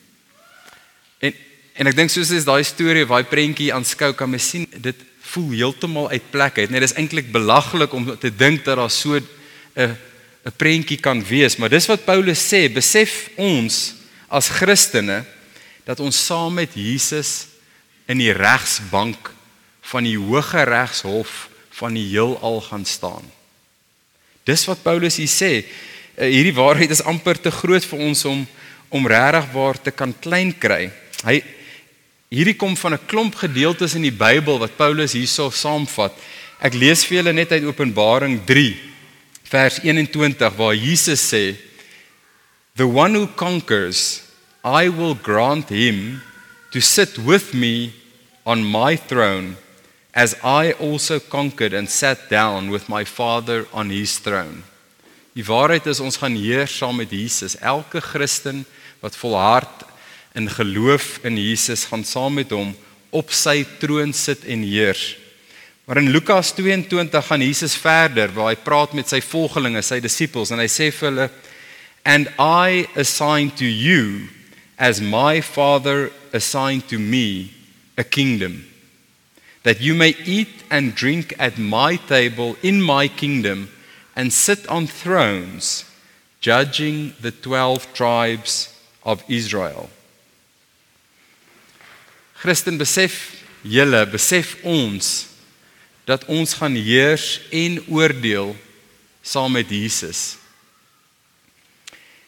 En 1.74 1.90
ek 1.90 1.96
dink 1.98 2.12
soos 2.12 2.30
is 2.30 2.46
daai 2.46 2.62
storie 2.62 3.02
of 3.02 3.10
daai 3.10 3.26
prentjie 3.26 3.72
aanskou 3.74 4.12
kan 4.14 4.30
mens 4.30 4.46
sien 4.46 4.66
dit 4.70 5.00
voel 5.34 5.50
heeltemal 5.56 6.12
uit 6.12 6.26
plek 6.30 6.60
uit. 6.60 6.70
Net 6.70 6.84
dis 6.84 6.94
eintlik 6.94 7.32
belaglik 7.34 7.94
om 7.96 8.06
te 8.20 8.30
dink 8.30 8.62
dat 8.64 8.78
daar 8.78 8.90
so 8.90 9.18
'n 9.18 9.96
'n 10.44 10.52
prentjie 10.56 11.00
kan 11.00 11.24
wees, 11.24 11.56
maar 11.56 11.72
dis 11.72 11.86
wat 11.88 12.04
Paulus 12.04 12.40
sê, 12.52 12.68
besef 12.68 13.30
ons 13.36 13.94
as 14.28 14.48
Christene 14.48 15.24
dat 15.84 16.00
ons 16.00 16.26
saam 16.26 16.54
met 16.54 16.76
Jesus 16.76 17.46
in 18.08 18.18
die 18.20 18.32
regsbank 18.32 19.32
van 19.88 20.04
die 20.04 20.18
hoë 20.20 20.64
regshof 20.68 21.48
van 21.70 21.94
die 21.96 22.04
heelal 22.12 22.60
gaan 22.60 22.84
staan. 22.84 23.24
Dis 24.44 24.66
wat 24.68 24.82
Paulus 24.82 25.16
hier 25.16 25.32
sê. 25.32 25.64
Eh, 26.16 26.28
hierdie 26.28 26.54
waarheid 26.54 26.90
is 26.90 27.02
amper 27.02 27.40
te 27.40 27.50
groot 27.50 27.84
vir 27.84 27.98
ons 27.98 28.24
om 28.24 28.46
om 28.94 29.06
regtig 29.06 29.46
waar 29.52 29.80
te 29.82 29.90
kan 29.90 30.14
klein 30.20 30.52
kry. 30.58 30.90
Hy 31.24 31.42
Hierdie 32.34 32.56
kom 32.58 32.74
van 32.76 32.94
'n 32.94 33.06
klomp 33.06 33.34
gedeeltes 33.34 33.94
in 33.94 34.02
die 34.02 34.10
Bybel 34.10 34.58
wat 34.58 34.76
Paulus 34.76 35.12
hierso 35.12 35.50
saamvat. 35.50 36.12
Ek 36.58 36.74
lees 36.74 37.04
vir 37.04 37.18
julle 37.18 37.32
net 37.32 37.52
uit 37.52 37.64
Openbaring 37.64 38.44
3 38.44 38.93
vers 39.54 39.78
21 39.86 40.56
waar 40.56 40.74
Jesus 40.74 41.22
sê 41.30 41.54
The 42.74 42.86
one 42.86 43.14
who 43.14 43.28
conquers 43.38 44.22
I 44.64 44.88
will 44.90 45.14
grant 45.14 45.68
him 45.68 46.22
to 46.72 46.80
sit 46.80 47.18
with 47.22 47.52
me 47.54 47.92
on 48.42 48.64
my 48.64 48.96
throne 48.96 49.54
as 50.12 50.34
I 50.42 50.74
also 50.80 51.20
conquered 51.20 51.72
and 51.72 51.86
sat 51.86 52.26
down 52.28 52.70
with 52.70 52.88
my 52.88 53.04
father 53.04 53.66
on 53.70 53.90
his 53.90 54.18
throne. 54.18 54.64
Die 55.34 55.46
waarheid 55.46 55.86
is 55.86 56.02
ons 56.02 56.18
gaan 56.18 56.34
heers 56.34 56.74
saam 56.74 56.98
met 56.98 57.14
Jesus. 57.14 57.54
Elke 57.62 58.02
Christen 58.02 58.64
wat 59.02 59.14
volhard 59.14 59.86
in 60.34 60.50
geloof 60.50 61.20
in 61.22 61.38
Jesus 61.38 61.86
gaan 61.92 62.02
saam 62.02 62.40
met 62.42 62.50
hom 62.50 62.74
op 63.14 63.30
sy 63.30 63.62
troon 63.78 64.10
sit 64.10 64.42
en 64.50 64.66
heers. 64.66 65.14
Maar 65.84 65.96
in 65.96 66.10
Lukas 66.10 66.52
22 66.52 67.26
gaan 67.26 67.40
Jesus 67.40 67.74
verder 67.76 68.32
waar 68.32 68.54
hy 68.54 68.56
praat 68.56 68.92
met 68.96 69.08
sy 69.08 69.20
volgelinge, 69.20 69.82
sy 69.84 70.00
disippels 70.00 70.52
en 70.54 70.62
hy 70.62 70.68
sê 70.70 70.88
vir 70.88 71.10
hulle 71.10 71.26
and 72.04 72.28
I 72.38 72.86
assign 72.96 73.50
to 73.56 73.64
you 73.64 74.28
as 74.76 75.00
my 75.00 75.42
father 75.42 76.10
assigned 76.32 76.88
to 76.88 76.98
me 76.98 77.52
a 77.96 78.04
kingdom 78.04 78.64
that 79.62 79.80
you 79.80 79.94
may 79.94 80.16
eat 80.24 80.64
and 80.70 80.94
drink 80.94 81.34
at 81.38 81.58
my 81.58 81.96
table 81.96 82.56
in 82.62 82.80
my 82.80 83.08
kingdom 83.08 83.68
and 84.16 84.32
sit 84.32 84.66
on 84.68 84.86
thrones 84.86 85.84
judging 86.40 87.12
the 87.20 87.30
12 87.30 87.92
tribes 87.94 88.72
of 89.02 89.24
Israel. 89.28 89.88
Christen 92.40 92.76
besef 92.76 93.40
julle, 93.64 94.04
besef 94.12 94.58
ons 94.64 95.33
dat 96.04 96.24
ons 96.28 96.56
gaan 96.60 96.76
heers 96.76 97.40
en 97.50 97.80
oordeel 97.88 98.52
saam 99.24 99.54
met 99.56 99.70
Jesus. 99.72 100.36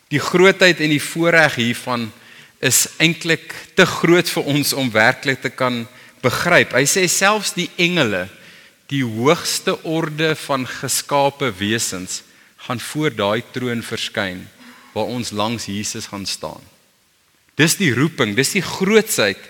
Die 0.08 0.22
grootheid 0.22 0.80
en 0.80 0.94
die 0.94 1.02
voorreg 1.02 1.58
hiervan 1.60 2.08
is 2.64 2.86
eintlik 3.02 3.52
te 3.76 3.84
groot 3.86 4.28
vir 4.32 4.48
ons 4.48 4.72
om 4.72 4.90
werklik 4.94 5.42
te 5.42 5.52
kan 5.52 5.82
begryp. 6.24 6.72
Hy 6.72 6.86
sê 6.88 7.04
selfs 7.10 7.52
die 7.56 7.68
engele, 7.80 8.26
die 8.88 9.02
hoogste 9.04 9.76
orde 9.84 10.34
van 10.46 10.64
geskape 10.66 11.50
wesens, 11.58 12.22
gaan 12.66 12.80
voor 12.80 13.12
daai 13.14 13.42
troon 13.54 13.82
verskyn 13.84 14.46
waar 14.94 15.10
ons 15.12 15.34
langs 15.36 15.68
Jesus 15.68 16.08
gaan 16.08 16.24
staan. 16.26 16.62
Dis 17.56 17.76
die 17.76 17.92
roeping, 17.94 18.34
dis 18.36 18.54
die 18.56 18.64
grootsheid 18.64 19.40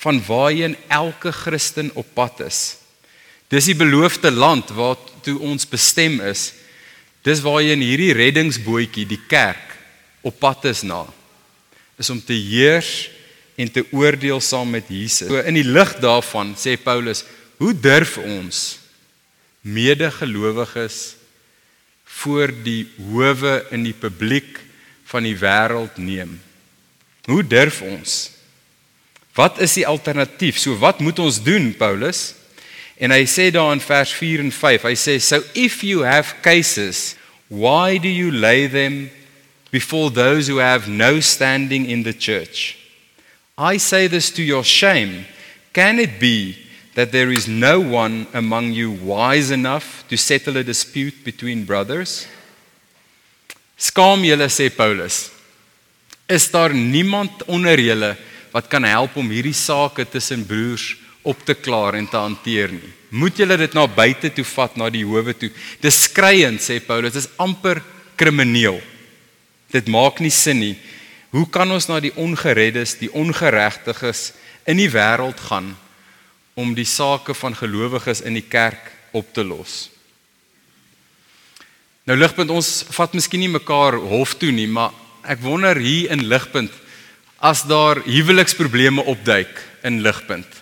van 0.00 0.20
waarheen 0.26 0.76
elke 0.88 1.32
Christen 1.32 1.90
op 1.94 2.08
pad 2.14 2.42
is. 2.44 2.79
Dis 3.50 3.66
die 3.66 3.76
beloofde 3.78 4.30
land 4.30 4.70
waartoe 4.74 5.38
ons 5.42 5.66
bestem 5.66 6.20
is. 6.22 6.52
Dis 7.26 7.42
waarheen 7.42 7.82
hierdie 7.82 8.12
reddingsbootjie, 8.16 9.08
die 9.10 9.20
kerk, 9.28 9.74
op 10.22 10.38
pad 10.40 10.68
is 10.70 10.84
na. 10.86 11.02
Is 12.00 12.12
om 12.12 12.20
te 12.22 12.36
heers 12.36 13.10
en 13.60 13.68
te 13.72 13.84
oordeel 13.92 14.40
saam 14.40 14.70
met 14.72 14.88
Jesus. 14.88 15.28
So 15.28 15.42
in 15.42 15.58
die 15.58 15.66
lig 15.66 15.96
daarvan 16.00 16.54
sê 16.56 16.76
Paulus, 16.80 17.24
hoe 17.60 17.74
durf 17.76 18.16
ons 18.22 18.78
medegelowiges 19.60 21.00
voor 22.22 22.54
die 22.64 22.86
howe 23.10 23.58
in 23.74 23.84
die 23.84 23.96
publiek 23.96 24.62
van 25.10 25.26
die 25.26 25.36
wêreld 25.36 25.98
neem? 26.00 26.38
Hoe 27.28 27.42
durf 27.44 27.82
ons? 27.84 28.20
Wat 29.36 29.60
is 29.62 29.76
die 29.76 29.86
alternatief? 29.86 30.58
So 30.58 30.78
wat 30.80 31.02
moet 31.04 31.18
ons 31.22 31.42
doen, 31.44 31.72
Paulus? 31.76 32.30
En 33.00 33.14
hy 33.14 33.24
sê 33.24 33.48
daar 33.48 33.72
in 33.72 33.80
vers 33.80 34.12
4 34.12 34.42
en 34.44 34.52
5, 34.52 34.84
hy 34.84 34.92
sê 34.92 35.16
so 35.24 35.40
if 35.56 35.80
you 35.82 36.04
have 36.04 36.42
cases, 36.44 37.16
why 37.48 37.96
do 37.96 38.08
you 38.08 38.30
lay 38.30 38.66
them 38.68 39.08
before 39.72 40.10
those 40.10 40.48
who 40.48 40.58
have 40.58 40.86
no 40.86 41.20
standing 41.20 41.88
in 41.88 42.02
the 42.02 42.12
church? 42.12 42.76
I 43.56 43.78
say 43.78 44.06
this 44.06 44.30
to 44.32 44.42
your 44.42 44.64
shame. 44.64 45.24
Can 45.72 45.98
it 45.98 46.20
be 46.20 46.56
that 46.94 47.12
there 47.12 47.32
is 47.32 47.48
no 47.48 47.80
one 47.80 48.26
among 48.34 48.72
you 48.72 48.90
wise 48.90 49.50
enough 49.50 50.04
to 50.08 50.16
settle 50.16 50.58
a 50.58 50.64
dispute 50.64 51.24
between 51.24 51.64
brothers? 51.64 52.26
Skaam 53.78 54.24
julle 54.28 54.48
sê 54.52 54.68
Paulus. 54.68 55.30
Is 56.28 56.50
daar 56.50 56.74
niemand 56.74 57.46
onder 57.48 57.80
julle 57.80 58.16
wat 58.52 58.68
kan 58.68 58.84
help 58.84 59.16
om 59.16 59.30
hierdie 59.30 59.56
sake 59.56 60.04
tussen 60.04 60.44
broers 60.44 60.98
op 61.22 61.44
te 61.44 61.54
klaar 61.54 61.98
en 61.98 62.08
te 62.08 62.16
hanteer 62.16 62.72
nie. 62.72 62.92
Moet 63.10 63.42
julle 63.42 63.56
dit 63.58 63.74
na 63.74 63.86
buite 63.90 64.30
toe 64.32 64.44
vat 64.46 64.76
na 64.78 64.88
die 64.92 65.04
howe 65.04 65.34
toe. 65.34 65.50
Dis 65.82 66.04
skreiend 66.06 66.62
sê 66.62 66.78
Paulus, 66.84 67.16
dis 67.16 67.28
amper 67.42 67.82
krimineel. 68.20 68.80
Dit 69.70 69.90
maak 69.90 70.20
nie 70.22 70.32
sin 70.34 70.60
nie. 70.62 70.76
Hoe 71.34 71.46
kan 71.50 71.70
ons 71.70 71.86
na 71.90 72.00
die 72.02 72.14
ongereddes, 72.18 72.96
die 72.98 73.10
ongeregtiges 73.14 74.32
in 74.70 74.80
die 74.80 74.90
wêreld 74.90 75.38
gaan 75.50 75.74
om 76.58 76.74
die 76.74 76.88
sake 76.88 77.34
van 77.38 77.54
gelowiges 77.56 78.22
in 78.26 78.34
die 78.38 78.46
kerk 78.46 78.90
op 79.16 79.30
te 79.34 79.44
los? 79.46 79.88
Nou 82.08 82.16
ligpunt 82.18 82.50
ons 82.50 82.70
vat 82.90 83.12
miskien 83.14 83.44
nie 83.44 83.52
mekaar 83.52 83.98
hof 84.10 84.34
toe 84.40 84.50
nie, 84.54 84.66
maar 84.66 84.94
ek 85.22 85.42
wonder 85.44 85.78
hier 85.78 86.10
in 86.10 86.24
ligpunt 86.30 86.72
as 87.40 87.62
daar 87.68 88.02
huweliksprobleme 88.04 89.04
opduik 89.08 89.62
in 89.86 90.00
ligpunt. 90.04 90.59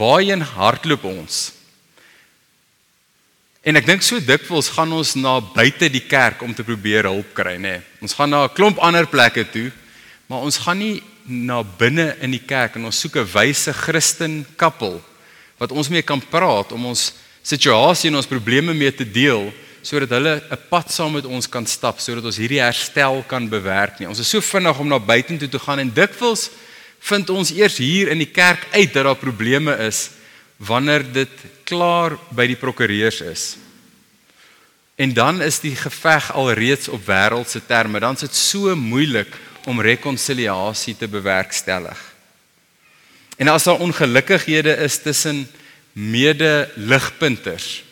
Waarheen 0.00 0.40
hardloop 0.40 1.04
ons? 1.04 1.50
En 3.60 3.76
ek 3.76 3.84
dink 3.84 4.04
so 4.04 4.16
dikwels 4.24 4.70
gaan 4.72 4.92
ons 4.96 5.12
na 5.20 5.34
buite 5.44 5.90
die 5.92 6.06
kerk 6.08 6.40
om 6.40 6.54
te 6.56 6.64
probeer 6.64 7.10
hulp 7.10 7.34
kry, 7.36 7.58
nê. 7.60 7.76
Nee. 7.76 7.82
Ons 8.00 8.16
gaan 8.16 8.30
na 8.32 8.44
'n 8.48 8.54
klomp 8.56 8.78
ander 8.80 9.04
plekke 9.04 9.44
toe, 9.44 9.68
maar 10.26 10.40
ons 10.40 10.56
gaan 10.56 10.78
nie 10.78 11.02
na 11.28 11.62
binne 11.62 12.16
in 12.24 12.30
die 12.30 12.40
kerk 12.46 12.76
en 12.76 12.86
ons 12.88 13.00
soek 13.00 13.16
'n 13.16 13.28
wyse 13.28 13.72
Christen 13.72 14.46
koppel 14.56 15.02
wat 15.58 15.72
ons 15.72 15.88
mee 15.88 16.02
kan 16.02 16.20
praat 16.20 16.72
om 16.72 16.86
ons 16.86 17.12
situasie 17.42 18.08
en 18.08 18.16
ons 18.16 18.26
probleme 18.26 18.72
mee 18.74 18.90
te 18.90 19.04
deel 19.04 19.52
sodat 19.82 20.10
hulle 20.10 20.42
'n 20.50 20.58
pad 20.70 20.90
saam 20.90 21.12
met 21.12 21.24
ons 21.24 21.46
kan 21.46 21.66
stap 21.66 22.00
sodat 22.00 22.24
ons 22.24 22.36
hierdie 22.36 22.60
herstel 22.60 23.22
kan 23.28 23.48
bewerk 23.48 24.00
nie. 24.00 24.08
Ons 24.08 24.20
is 24.20 24.28
so 24.28 24.40
vinnig 24.40 24.78
om 24.78 24.88
na 24.88 24.98
buitentoe 24.98 25.48
te 25.48 25.58
gaan 25.58 25.78
en 25.78 25.92
dikwels 25.92 26.50
vind 27.00 27.30
ons 27.30 27.52
eers 27.56 27.78
hier 27.80 28.10
in 28.12 28.20
die 28.20 28.30
kerk 28.30 28.66
uit 28.72 28.92
dat 28.92 29.04
daar 29.04 29.18
probleme 29.18 29.76
is 29.86 30.10
wanneer 30.56 31.04
dit 31.12 31.32
klaar 31.64 32.18
by 32.36 32.46
die 32.50 32.58
prokureurs 32.60 33.20
is. 33.24 33.44
En 35.00 35.14
dan 35.16 35.40
is 35.40 35.62
die 35.62 35.72
geveg 35.76 36.32
alreeds 36.36 36.90
op 36.92 37.06
wêreldse 37.08 37.62
terme. 37.66 38.00
Dan 38.00 38.18
is 38.18 38.26
dit 38.26 38.34
so 38.36 38.74
moeilik 38.76 39.32
om 39.64 39.80
rekonsiliasie 39.80 40.96
te 40.96 41.08
bewerkstellig. 41.08 41.98
En 43.40 43.48
as 43.48 43.64
daar 43.64 43.80
ongelukkighede 43.80 44.76
is 44.84 45.00
tussen 45.02 45.46
mede-ligpunters. 45.92 47.84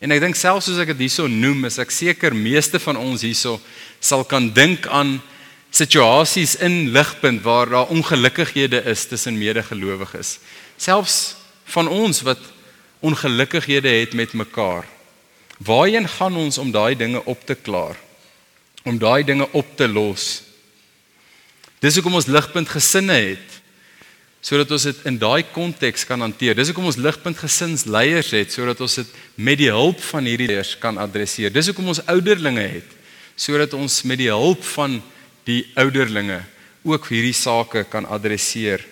En 0.00 0.12
ek 0.12 0.22
dink 0.24 0.36
selfs 0.36 0.70
soos 0.70 0.80
ek 0.80 0.94
dit 0.94 1.04
hierso 1.04 1.28
noem, 1.28 1.66
is 1.68 1.76
ek 1.80 1.92
seker 1.92 2.34
meeste 2.36 2.80
van 2.80 2.96
ons 2.96 3.24
hierso 3.24 3.58
sal 4.00 4.24
kan 4.28 4.50
dink 4.52 4.88
aan 4.88 5.18
situasies 5.74 6.54
in 6.62 6.92
ligpunt 6.94 7.42
waar 7.42 7.68
daar 7.68 7.90
ongelukkighede 7.90 8.84
is 8.86 9.06
tussen 9.10 9.38
medegelowiges. 9.38 10.38
Selfs 10.76 11.34
van 11.64 11.88
ons 11.88 12.22
wat 12.22 12.38
ongelukkighede 13.02 13.88
het 13.88 14.14
met 14.14 14.32
mekaar. 14.32 14.86
Waarheen 15.58 16.08
gaan 16.08 16.36
ons 16.36 16.58
om 16.58 16.70
daai 16.70 16.94
dinge 16.96 17.24
op 17.24 17.46
te 17.46 17.54
klaar? 17.54 17.96
Om 18.84 18.98
daai 18.98 19.24
dinge 19.24 19.48
op 19.52 19.76
te 19.76 19.88
los? 19.88 20.42
Dis 21.82 21.98
hoekom 21.98 22.20
ons 22.20 22.30
ligpunt 22.30 22.68
gesinne 22.68 23.18
het 23.34 23.60
sodat 24.44 24.68
ons 24.76 24.84
dit 24.84 24.98
in 25.08 25.14
daai 25.16 25.40
konteks 25.54 26.02
kan 26.04 26.20
hanteer. 26.20 26.52
Dis 26.52 26.68
hoekom 26.68 26.90
ons 26.90 26.98
ligpunt 27.00 27.38
gesinsleiers 27.40 28.28
het 28.36 28.52
sodat 28.52 28.80
ons 28.84 28.98
dit 29.00 29.14
met 29.40 29.56
die 29.56 29.70
hulp 29.72 30.02
van 30.04 30.28
hierdie 30.28 30.50
leiers 30.50 30.74
kan 30.78 31.00
adresseer. 31.00 31.50
Dis 31.52 31.70
hoekom 31.72 31.88
ons 31.94 32.02
ouderlinge 32.04 32.66
het 32.76 32.92
sodat 33.40 33.72
ons 33.74 34.02
met 34.06 34.20
die 34.20 34.28
hulp 34.30 34.62
van 34.76 35.00
die 35.44 35.64
ouderlinge 35.74 36.42
ook 36.84 37.08
hierdie 37.08 37.36
sake 37.36 37.84
kan 37.88 38.06
adresseer 38.06 38.84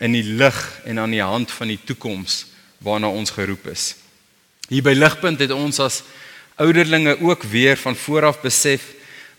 in 0.00 0.14
die 0.16 0.24
lig 0.24 0.58
en 0.88 0.98
aan 0.98 1.14
die 1.14 1.22
hand 1.22 1.50
van 1.50 1.70
die 1.70 1.80
toekoms 1.84 2.46
waarna 2.78 3.10
ons 3.12 3.30
geroep 3.30 3.66
is. 3.70 3.94
Hier 4.70 4.82
by 4.82 4.94
Ligpunt 4.96 5.40
het 5.42 5.52
ons 5.54 5.80
as 5.82 6.02
ouderlinge 6.60 7.16
ook 7.20 7.42
weer 7.50 7.76
van 7.76 7.96
vooraf 7.96 8.40
besef 8.42 8.84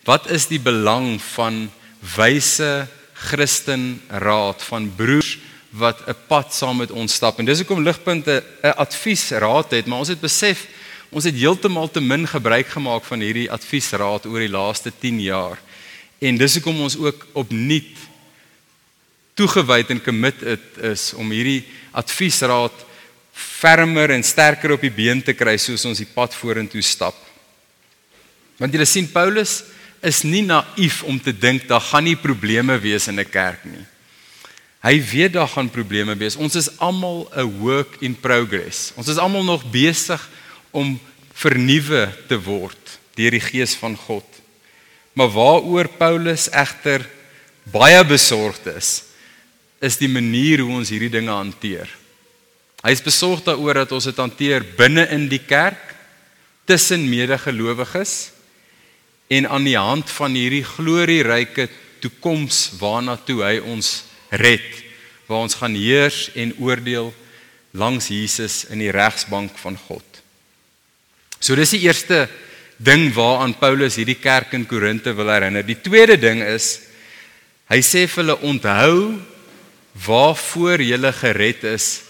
wat 0.05 0.29
is 0.33 0.47
die 0.49 0.59
belang 0.61 1.19
van 1.35 1.67
wyse 2.15 2.87
Christen 3.13 4.01
raad 4.09 4.63
van 4.65 4.89
broers 4.97 5.37
wat 5.71 6.01
'n 6.07 6.15
pad 6.27 6.53
saam 6.53 6.77
met 6.77 6.91
ons 6.91 7.13
stap. 7.13 7.39
En 7.39 7.45
dis 7.45 7.57
hoekom 7.57 7.83
ligpunte 7.83 8.43
'n 8.63 8.75
adviesraad 8.75 9.71
het, 9.71 9.85
maar 9.85 9.99
ons 9.99 10.07
het 10.07 10.19
besef 10.19 10.67
ons 11.09 11.23
het 11.23 11.35
heeltemal 11.35 11.91
te 11.91 12.01
min 12.01 12.27
gebruik 12.27 12.67
gemaak 12.67 13.03
van 13.03 13.19
hierdie 13.19 13.51
adviesraad 13.51 14.25
oor 14.25 14.39
die 14.39 14.49
laaste 14.49 14.91
10 14.99 15.21
jaar. 15.21 15.59
En 16.21 16.37
dis 16.37 16.53
hoekom 16.53 16.83
ons 16.85 16.97
ook 17.01 17.25
opnuut 17.33 17.97
toegewyd 19.33 19.89
en 19.89 20.03
committed 20.05 20.77
is 20.91 21.07
om 21.17 21.31
hierdie 21.33 21.63
adviesraad 21.97 22.83
fermer 23.33 24.13
en 24.13 24.23
sterker 24.23 24.75
op 24.75 24.83
die 24.85 24.93
been 24.93 25.23
te 25.25 25.33
kry 25.33 25.55
soos 25.57 25.85
ons 25.89 26.01
die 26.01 26.09
pad 26.13 26.35
vorentoe 26.37 26.83
stap. 26.85 27.17
Want 28.61 28.75
julle 28.75 28.85
sien 28.85 29.09
Paulus 29.09 29.63
is 30.05 30.21
nie 30.25 30.43
naïef 30.45 31.01
om 31.09 31.17
te 31.17 31.33
dink 31.33 31.65
daar 31.69 31.81
gaan 31.89 32.05
nie 32.05 32.17
probleme 32.19 32.77
wees 32.81 33.07
in 33.07 33.19
'n 33.19 33.29
kerk 33.29 33.65
nie. 33.65 33.85
Hy 34.81 35.01
weet 35.01 35.33
daar 35.33 35.47
gaan 35.47 35.69
probleme 35.69 36.15
wees. 36.17 36.35
Ons 36.35 36.55
is 36.55 36.69
almal 36.77 37.29
'n 37.35 37.59
work 37.59 37.97
in 38.01 38.15
progress. 38.15 38.91
Ons 38.95 39.07
is 39.07 39.17
almal 39.17 39.43
nog 39.43 39.71
besig 39.71 40.29
om 40.71 40.99
vernuwe 41.33 42.13
te 42.27 42.37
word 42.37 42.99
deur 43.15 43.31
die 43.31 43.39
gees 43.39 43.75
van 43.75 43.95
God. 43.95 44.25
Maar 45.13 45.31
waaroor 45.33 45.89
Paulus 45.99 46.47
egter 46.49 47.03
baie 47.71 48.03
besorgd 48.07 48.67
is, 48.71 48.91
is 49.81 49.97
die 49.99 50.09
manier 50.11 50.61
hoe 50.63 50.77
ons 50.79 50.91
hierdie 50.93 51.11
dinge 51.11 51.33
hanteer. 51.33 51.89
Hy 52.81 52.93
is 52.95 53.03
besorgd 53.03 53.49
daaroor 53.49 53.83
dat 53.83 53.91
ons 53.93 54.07
dit 54.09 54.21
hanteer 54.21 54.65
binne 54.77 55.05
in 55.13 55.27
die 55.29 55.41
kerk 55.41 55.91
tussen 56.69 57.03
medegelowiges 57.09 58.31
en 59.31 59.47
aan 59.49 59.65
die 59.67 59.77
hand 59.77 60.09
van 60.11 60.35
hierdie 60.37 60.63
glorieryke 60.65 61.67
toekoms 62.01 62.71
waarna 62.79 63.17
toe 63.17 63.41
hy 63.43 63.57
ons 63.59 64.01
red 64.41 64.81
waar 65.29 65.45
ons 65.45 65.55
gaan 65.61 65.75
heers 65.77 66.27
en 66.35 66.53
oordeel 66.59 67.11
langs 67.77 68.09
Jesus 68.11 68.65
in 68.73 68.81
die 68.83 68.91
regsbank 68.91 69.55
van 69.61 69.77
God. 69.87 70.03
So 71.39 71.55
dis 71.55 71.71
die 71.77 71.85
eerste 71.85 72.25
ding 72.81 73.11
waaraan 73.13 73.53
Paulus 73.59 73.99
hierdie 73.99 74.17
kerk 74.17 74.55
in 74.57 74.65
Korinte 74.65 75.13
wil 75.13 75.29
herinner. 75.29 75.65
Die 75.65 75.77
tweede 75.77 76.17
ding 76.17 76.41
is 76.41 76.87
hy 77.69 77.79
sê 77.85 78.07
vir 78.09 78.23
hulle 78.23 78.37
onthou 78.47 78.95
waarvoor 80.05 80.81
julle 80.81 81.11
gered 81.13 81.65
is 81.69 82.01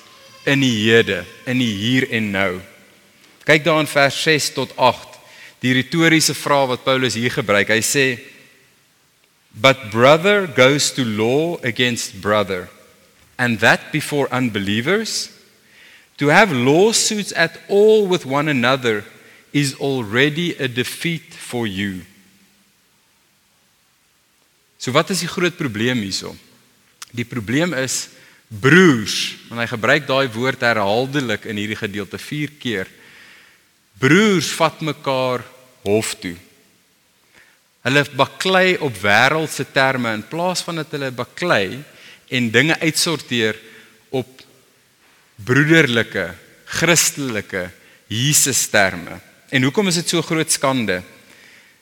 in 0.47 0.63
die 0.63 0.73
hede, 0.88 1.21
in 1.45 1.60
die 1.62 1.73
hier 1.75 2.07
en 2.15 2.31
nou. 2.34 2.51
Kyk 3.45 3.65
daar 3.65 3.81
in 3.84 3.89
vers 3.89 4.17
6 4.23 4.51
tot 4.55 4.75
8 4.77 5.19
die 5.62 5.75
retoriese 5.77 6.34
vraag 6.34 6.71
wat 6.71 6.86
Paulus 6.86 7.17
hier 7.19 7.34
gebruik. 7.34 7.69
Hy 7.69 7.84
sê 7.86 8.05
but 9.51 9.89
brother 9.91 10.47
goes 10.47 10.93
to 10.95 11.03
law 11.03 11.60
against 11.67 12.21
brother 12.23 12.69
and 13.36 13.60
that 13.60 13.91
before 13.91 14.31
unbelievers 14.31 15.29
to 16.17 16.31
have 16.31 16.55
lawsuits 16.55 17.34
at 17.36 17.60
all 17.67 18.07
with 18.07 18.23
one 18.25 18.47
another 18.47 19.03
is 19.51 19.75
already 19.79 20.55
a 20.59 20.67
defeat 20.67 21.33
for 21.33 21.67
you. 21.67 22.01
So 24.79 24.91
wat 24.95 25.11
is 25.13 25.21
die 25.21 25.29
groot 25.29 25.57
probleem 25.59 25.99
hierso? 26.01 26.33
Die 27.11 27.27
probleem 27.27 27.75
is 27.77 28.07
broers, 28.47 29.35
want 29.49 29.61
hy 29.61 29.67
gebruik 29.69 30.07
daai 30.07 30.27
woord 30.31 30.63
herhaaldelik 30.65 31.45
in 31.47 31.59
hierdie 31.59 31.79
gedeelte 31.79 32.19
4 32.19 32.57
keer 32.59 32.89
broers 34.01 34.49
vat 34.57 34.79
mekaar 34.81 35.43
hof 35.85 36.15
toe. 36.21 36.35
Hulle 37.85 38.03
baklei 38.17 38.77
op 38.81 38.97
wêreldse 39.01 39.65
terme 39.73 40.13
in 40.17 40.23
plaas 40.29 40.61
van 40.65 40.81
dat 40.81 40.93
hulle 40.95 41.11
baklei 41.13 41.81
en 42.31 42.49
dinge 42.53 42.77
uitsorteer 42.81 43.57
op 44.13 44.41
broederlike, 45.41 46.31
Christelike 46.71 47.67
Jesus 48.11 48.63
terme. 48.71 49.19
En 49.51 49.63
hoekom 49.67 49.89
is 49.91 49.97
dit 49.99 50.13
so 50.13 50.23
groot 50.23 50.51
skande? 50.51 51.01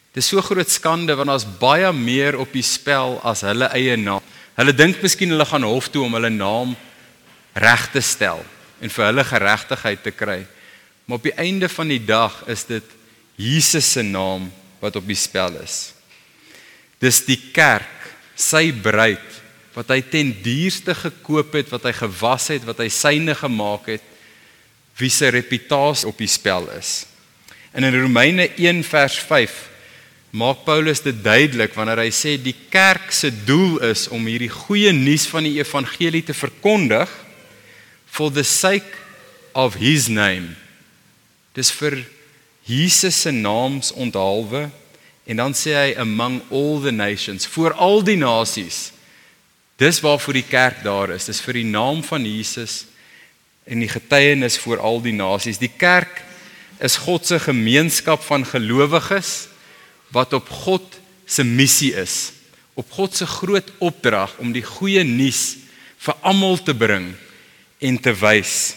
Dit 0.10 0.24
is 0.24 0.30
so 0.32 0.42
groot 0.42 0.70
skande 0.74 1.14
want 1.14 1.30
daar's 1.30 1.46
baie 1.62 1.92
meer 1.94 2.40
op 2.42 2.50
die 2.54 2.66
spel 2.66 3.20
as 3.22 3.44
hulle 3.46 3.70
eie 3.78 3.94
naam. 3.98 4.26
Hulle 4.58 4.74
dink 4.74 5.04
miskien 5.06 5.30
hulle 5.36 5.46
gaan 5.46 5.68
hof 5.70 5.92
toe 5.94 6.02
om 6.08 6.16
hulle 6.18 6.32
naam 6.34 6.74
reg 7.54 7.84
te 7.94 8.02
stel 8.02 8.42
en 8.82 8.90
vir 8.90 9.06
hulle 9.06 9.26
geregtigheid 9.28 10.02
te 10.02 10.14
kry. 10.16 10.40
Maar 11.06 11.22
op 11.22 11.28
die 11.30 11.36
einde 11.38 11.70
van 11.70 11.94
die 11.94 12.02
dag 12.02 12.42
is 12.50 12.66
dit 12.66 12.96
Jesus 13.38 13.92
se 13.94 14.02
naam 14.04 14.50
wat 14.82 14.98
op 14.98 15.06
die 15.06 15.18
spel 15.20 15.60
is. 15.62 15.94
Dis 17.00 17.22
die 17.28 17.38
kerk, 17.54 17.86
sy 18.36 18.72
bruid 18.74 19.38
wat 19.76 19.94
hy 19.94 20.00
ten 20.10 20.34
duurste 20.44 20.96
gekoop 20.98 21.54
het, 21.56 21.70
wat 21.72 21.86
hy 21.86 21.94
gewas 21.96 22.50
het, 22.52 22.66
wat 22.68 22.82
hy 22.82 22.90
syne 22.92 23.38
gemaak 23.38 23.92
het, 23.94 24.04
wie 25.00 25.12
se 25.14 25.30
reputasie 25.32 26.10
op 26.10 26.18
die 26.20 26.28
spel 26.28 26.66
is. 26.76 27.06
En 27.72 27.84
in 27.84 28.02
Romeine 28.02 28.50
1 28.56 28.84
vers 28.84 29.20
5 29.20 29.58
maak 30.30 30.64
Paulus 30.66 31.02
dit 31.02 31.24
duidelik 31.24 31.74
wanneer 31.74 32.04
hy 32.04 32.12
sê 32.14 32.36
die 32.38 32.56
kerk 32.70 33.12
se 33.12 33.32
doel 33.46 33.80
is 33.90 34.08
om 34.14 34.28
hierdie 34.30 34.52
goeie 34.54 34.92
nuus 34.94 35.26
van 35.30 35.48
die 35.48 35.58
evangelie 35.58 36.22
te 36.26 36.38
verkondig 36.38 37.10
for 38.06 38.30
the 38.30 38.46
sake 38.46 38.94
of 39.58 39.80
his 39.82 40.06
name 40.08 40.54
Dis 41.60 41.72
vir 41.76 42.04
Jesus 42.70 43.18
se 43.26 43.32
naams 43.34 43.92
onthaalwe 43.92 44.70
en 45.30 45.42
dan 45.42 45.56
sê 45.58 45.74
hy 45.76 45.90
among 46.00 46.40
all 46.54 46.80
the 46.82 46.94
nations, 46.94 47.48
voor 47.48 47.74
al 47.74 48.02
die 48.06 48.18
nasies. 48.18 48.90
Dis 49.80 50.00
waarvoor 50.02 50.40
die 50.40 50.48
kerk 50.48 50.82
daar 50.84 51.14
is. 51.14 51.28
Dis 51.30 51.42
vir 51.44 51.62
die 51.62 51.68
naam 51.68 52.02
van 52.04 52.26
Jesus 52.26 52.86
en 53.70 53.84
die 53.84 53.92
getuienis 53.92 54.58
voor 54.60 54.82
al 54.82 55.02
die 55.04 55.14
nasies. 55.14 55.62
Die 55.62 55.72
kerk 55.72 56.24
is 56.80 56.98
God 56.98 57.26
se 57.28 57.40
gemeenskap 57.40 58.24
van 58.24 58.46
gelowiges 58.46 59.48
wat 60.16 60.34
op 60.34 60.50
God 60.50 61.00
se 61.26 61.44
missie 61.44 61.94
is. 61.94 62.32
Op 62.74 62.92
God 62.92 63.16
se 63.16 63.28
groot 63.28 63.72
opdrag 63.78 64.38
om 64.40 64.54
die 64.56 64.64
goeie 64.66 65.04
nuus 65.04 65.58
vir 66.00 66.16
almal 66.24 66.58
te 66.64 66.74
bring 66.74 67.12
en 67.80 68.00
te 68.00 68.14
wys. 68.16 68.76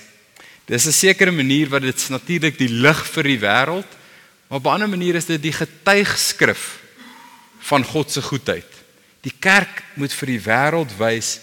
Dis 0.67 0.87
'n 0.87 0.93
sekere 0.93 1.31
manier 1.31 1.69
wat 1.69 1.83
dit 1.83 2.09
natuurlik 2.09 2.59
die 2.59 2.69
lig 2.69 3.07
vir 3.07 3.23
die 3.23 3.39
wêreld, 3.39 3.91
maar 4.49 4.59
op 4.59 4.67
'n 4.67 4.75
ander 4.75 4.89
manier 4.89 5.15
is 5.15 5.27
dit 5.27 5.43
die 5.43 5.53
getuigskrif 5.53 6.79
van 7.59 7.85
God 7.85 8.11
se 8.11 8.23
goedheid. 8.23 8.67
Die 9.21 9.35
kerk 9.39 9.83
moet 9.95 10.13
vir 10.13 10.27
die 10.27 10.41
wêreld 10.41 10.97
wys 10.99 11.41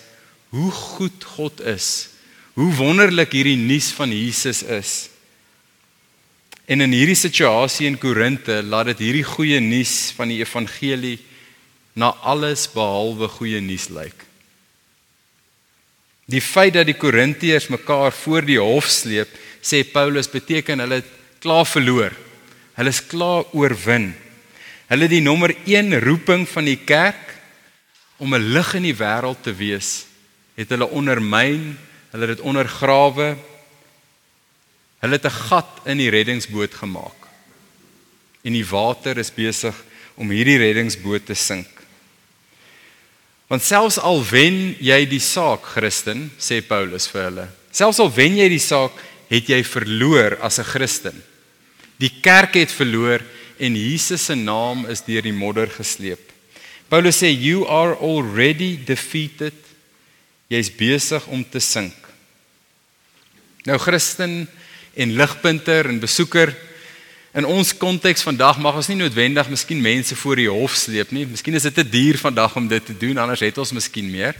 hoe 0.49 0.71
goed 0.71 1.23
God 1.23 1.61
is. 1.61 2.09
Hoe 2.53 2.73
wonderlik 2.75 3.31
hierdie 3.31 3.57
nuus 3.57 3.91
van 3.95 4.11
Jesus 4.11 4.63
is. 4.63 5.09
En 6.69 6.85
in 6.85 6.93
hierdie 6.93 7.17
situasie 7.17 7.87
in 7.89 7.97
Korinte 7.97 8.59
laat 8.61 8.91
dit 8.91 9.07
hierdie 9.07 9.25
goeie 9.25 9.57
nuus 9.63 10.11
van 10.13 10.29
die 10.29 10.37
evangelie 10.43 11.17
na 11.97 12.11
alles 12.21 12.67
behalwe 12.69 13.25
goeie 13.39 13.57
nuus 13.63 13.87
lyk. 13.89 14.27
Die 16.29 16.43
feit 16.45 16.75
dat 16.77 16.85
die 16.85 16.97
Korintiërs 16.97 17.71
mekaar 17.73 18.13
voor 18.13 18.45
die 18.45 18.59
hof 18.61 18.85
sleep, 18.85 19.31
sê 19.65 19.81
Paulus 19.81 20.29
beteken 20.29 20.83
hulle 20.83 21.01
het 21.01 21.09
klaar 21.41 21.65
verloor. 21.65 22.13
Hulle 22.77 22.93
is 22.93 23.01
klaar 23.01 23.49
oorwin. 23.57 24.11
Hulle 24.93 25.09
die 25.09 25.23
nommer 25.25 25.55
1 25.65 25.97
roeping 26.05 26.45
van 26.53 26.69
die 26.69 26.77
kerk 26.77 27.33
om 28.21 28.35
'n 28.35 28.53
lig 28.53 28.75
in 28.75 28.85
die 28.85 28.93
wêreld 28.93 29.41
te 29.41 29.53
wees, 29.57 30.05
het 30.53 30.69
hulle 30.69 30.85
ondermyn, 30.85 31.77
hulle 32.11 32.27
het 32.27 32.37
dit 32.37 32.45
ondergrawe. 32.45 33.37
Hulle 34.99 35.15
het 35.15 35.25
'n 35.25 35.39
gat 35.49 35.81
in 35.85 35.97
die 35.97 36.09
reddingsboot 36.09 36.73
gemaak. 36.73 37.27
En 38.43 38.53
die 38.53 38.65
water 38.65 39.17
is 39.17 39.31
besig 39.31 39.75
om 40.15 40.29
hierdie 40.29 40.57
reddingsboot 40.57 41.25
te 41.25 41.35
sink. 41.35 41.67
Want 43.47 43.63
selfs 43.63 43.97
al 43.97 44.21
wen 44.29 44.75
jy 44.79 45.05
die 45.09 45.19
saak, 45.19 45.63
Christen, 45.63 46.31
sê 46.37 46.61
Paulus 46.61 47.07
vir 47.07 47.23
hulle. 47.23 47.47
Selfs 47.71 47.99
al 47.99 48.11
wen 48.13 48.37
jy 48.37 48.49
die 48.49 48.61
saak, 48.61 48.91
het 49.29 49.49
jy 49.49 49.63
verloor 49.63 50.37
as 50.41 50.59
'n 50.59 50.63
Christen. 50.63 51.23
Die 51.97 52.11
kerk 52.21 52.53
het 52.53 52.71
verloor 52.71 53.21
en 53.59 53.75
Jesus 53.75 54.25
se 54.25 54.35
naam 54.35 54.85
is 54.85 55.01
deur 55.01 55.21
die 55.21 55.35
modder 55.35 55.67
gesleep. 55.67 56.31
Paulus 56.89 57.21
sê 57.21 57.29
you 57.29 57.67
are 57.67 57.95
already 57.95 58.77
defeated. 58.85 59.53
Jy's 60.49 60.71
besig 60.73 61.27
om 61.27 61.43
te 61.43 61.59
sink. 61.59 61.93
Nou 63.65 63.77
Christen 63.77 64.47
en 64.93 65.15
ligpunter 65.17 65.89
en 65.89 65.99
besoeker 65.99 66.53
in 67.37 67.45
ons 67.45 67.75
konteks 67.77 68.23
vandag 68.25 68.57
mag 68.57 68.79
ons 68.79 68.89
nie 68.89 68.97
noodwendig 68.97 69.49
miskien 69.51 69.81
mense 69.81 70.15
voor 70.17 70.39
die 70.41 70.49
hof 70.49 70.73
sleep 70.75 71.11
nie. 71.13 71.27
Miskien 71.29 71.57
is 71.57 71.67
dit 71.67 71.75
te 71.77 71.85
duur 71.85 72.17
vandag 72.17 72.55
om 72.57 72.67
dit 72.67 72.85
te 72.85 72.95
doen, 72.97 73.21
anders 73.21 73.43
het 73.45 73.57
ons 73.61 73.75
miskien 73.77 74.09
meer. 74.09 74.37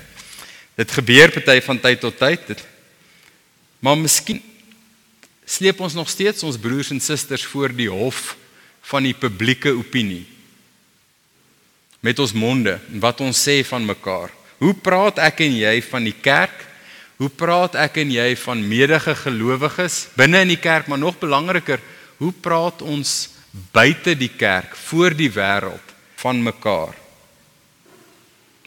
Dit 0.80 0.92
gebeur 0.98 1.32
party 1.36 1.60
van 1.62 1.80
tyd 1.80 2.02
tot 2.02 2.18
tyd. 2.18 2.48
Dit, 2.48 2.64
maar 3.80 3.98
miskien 4.00 4.42
sleep 5.50 5.80
ons 5.82 5.96
nog 5.98 6.10
steeds 6.10 6.44
ons 6.46 6.58
broers 6.62 6.92
en 6.94 7.02
susters 7.02 7.46
voor 7.46 7.74
die 7.74 7.90
hof 7.90 8.36
van 8.90 9.06
die 9.06 9.16
publieke 9.18 9.74
opinie 9.78 10.26
met 12.06 12.20
ons 12.22 12.34
monde 12.34 12.78
en 12.78 13.02
wat 13.04 13.22
ons 13.22 13.38
sê 13.38 13.60
van 13.68 13.86
mekaar. 13.86 14.32
Hoe 14.60 14.74
praat 14.74 15.20
ek 15.24 15.42
en 15.46 15.56
jy 15.58 15.76
van 15.90 16.06
die 16.08 16.16
kerk? 16.16 16.69
Hoe 17.20 17.28
praat 17.28 17.76
ek 17.76 17.98
en 18.00 18.14
jy 18.16 18.30
van 18.40 18.62
medige 18.64 19.12
gelowiges 19.26 20.06
binne 20.16 20.40
in 20.46 20.54
die 20.54 20.62
kerk, 20.62 20.88
maar 20.88 21.02
nog 21.02 21.18
belangriker, 21.20 21.82
hoe 22.22 22.32
praat 22.32 22.80
ons 22.80 23.34
buite 23.76 24.14
die 24.16 24.32
kerk 24.32 24.78
voor 24.88 25.12
die 25.12 25.28
wêreld 25.36 25.92
van 26.22 26.40
mekaar? 26.44 26.96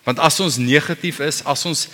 Want 0.05 0.21
as 0.21 0.37
ons 0.45 0.61
negatief 0.61 1.23
is, 1.25 1.41
as 1.49 1.65
ons 1.65 1.87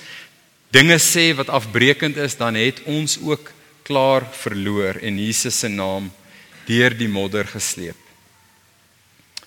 dinge 0.75 0.99
sê 0.99 1.31
wat 1.39 1.53
afbreekend 1.53 2.19
is, 2.19 2.35
dan 2.35 2.59
het 2.59 2.83
ons 2.91 3.21
ook 3.23 3.53
klaar 3.87 4.27
verloor 4.43 4.99
en 4.99 5.23
Jesus 5.23 5.63
se 5.63 5.71
naam 5.71 6.11
deur 6.67 6.93
die 6.99 7.09
modder 7.09 7.47
gesleep. 7.47 7.97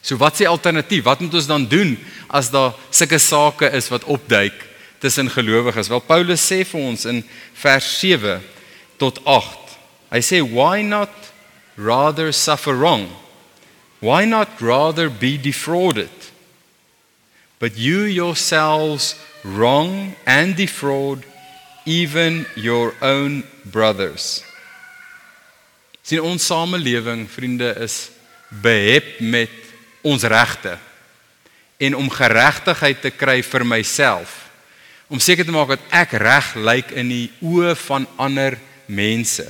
So 0.02 0.16
wat 0.18 0.40
s'e 0.40 0.48
alternatief? 0.48 1.04
Wat 1.06 1.20
moet 1.22 1.36
ons 1.38 1.50
dan 1.50 1.68
doen 1.70 1.98
as 2.32 2.50
daar 2.54 2.72
sulke 2.90 3.20
sake 3.20 3.68
is 3.76 3.92
wat 3.92 4.08
opduik 4.08 4.71
tussen 5.02 5.30
gelowiges? 5.34 5.90
Wel 5.90 6.04
Paulus 6.06 6.44
sê 6.46 6.62
vir 6.68 6.82
ons 6.82 7.06
in 7.10 7.24
vers 7.64 7.88
7 8.00 8.38
tot 9.02 9.18
8. 9.26 9.74
Hy 10.14 10.22
sê 10.22 10.42
why 10.46 10.86
not 10.86 11.12
rather 11.76 12.30
suffer 12.32 12.78
wrong? 12.78 13.10
Why 14.02 14.26
not 14.26 14.62
rather 14.62 15.10
be 15.10 15.38
defrauded? 15.38 16.14
But 17.60 17.78
you 17.78 18.06
yourselves 18.06 19.16
wrong 19.44 20.16
and 20.26 20.56
defraud 20.56 21.26
even 21.86 22.46
your 22.56 22.94
own 23.02 23.44
brothers. 23.66 24.44
Sien 26.02 26.22
ons 26.26 26.46
samelewing, 26.46 27.28
vriende, 27.30 27.74
is 27.82 28.10
behep 28.62 29.20
met 29.22 29.54
ons 30.02 30.24
regte 30.26 30.78
en 31.82 31.96
om 31.98 32.10
geregtigheid 32.10 33.02
te 33.02 33.14
kry 33.14 33.40
vir 33.46 33.66
myself 33.66 34.51
om 35.12 35.20
seker 35.20 35.44
te 35.44 35.52
maak 35.52 35.74
dat 35.74 35.88
ek 35.92 36.16
reg 36.24 36.54
lyk 36.56 36.94
in 36.96 37.10
die 37.12 37.26
oë 37.44 37.76
van 37.84 38.06
ander 38.16 38.56
mense. 38.88 39.44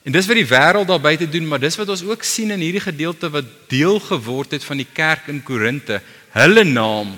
En 0.00 0.14
dis 0.14 0.28
wat 0.30 0.38
die 0.38 0.48
wêreld 0.48 0.88
daar 0.88 1.02
buite 1.02 1.26
doen, 1.28 1.44
maar 1.44 1.60
dis 1.60 1.76
wat 1.76 1.90
ons 1.92 2.02
ook 2.08 2.24
sien 2.24 2.54
in 2.54 2.62
hierdie 2.64 2.80
gedeelte 2.80 3.28
wat 3.34 3.48
deel 3.68 4.00
geword 4.00 4.54
het 4.56 4.64
van 4.64 4.80
die 4.80 4.88
kerk 4.88 5.28
in 5.28 5.42
Korinte. 5.44 5.98
Hulle 6.32 6.64
naam 6.64 7.12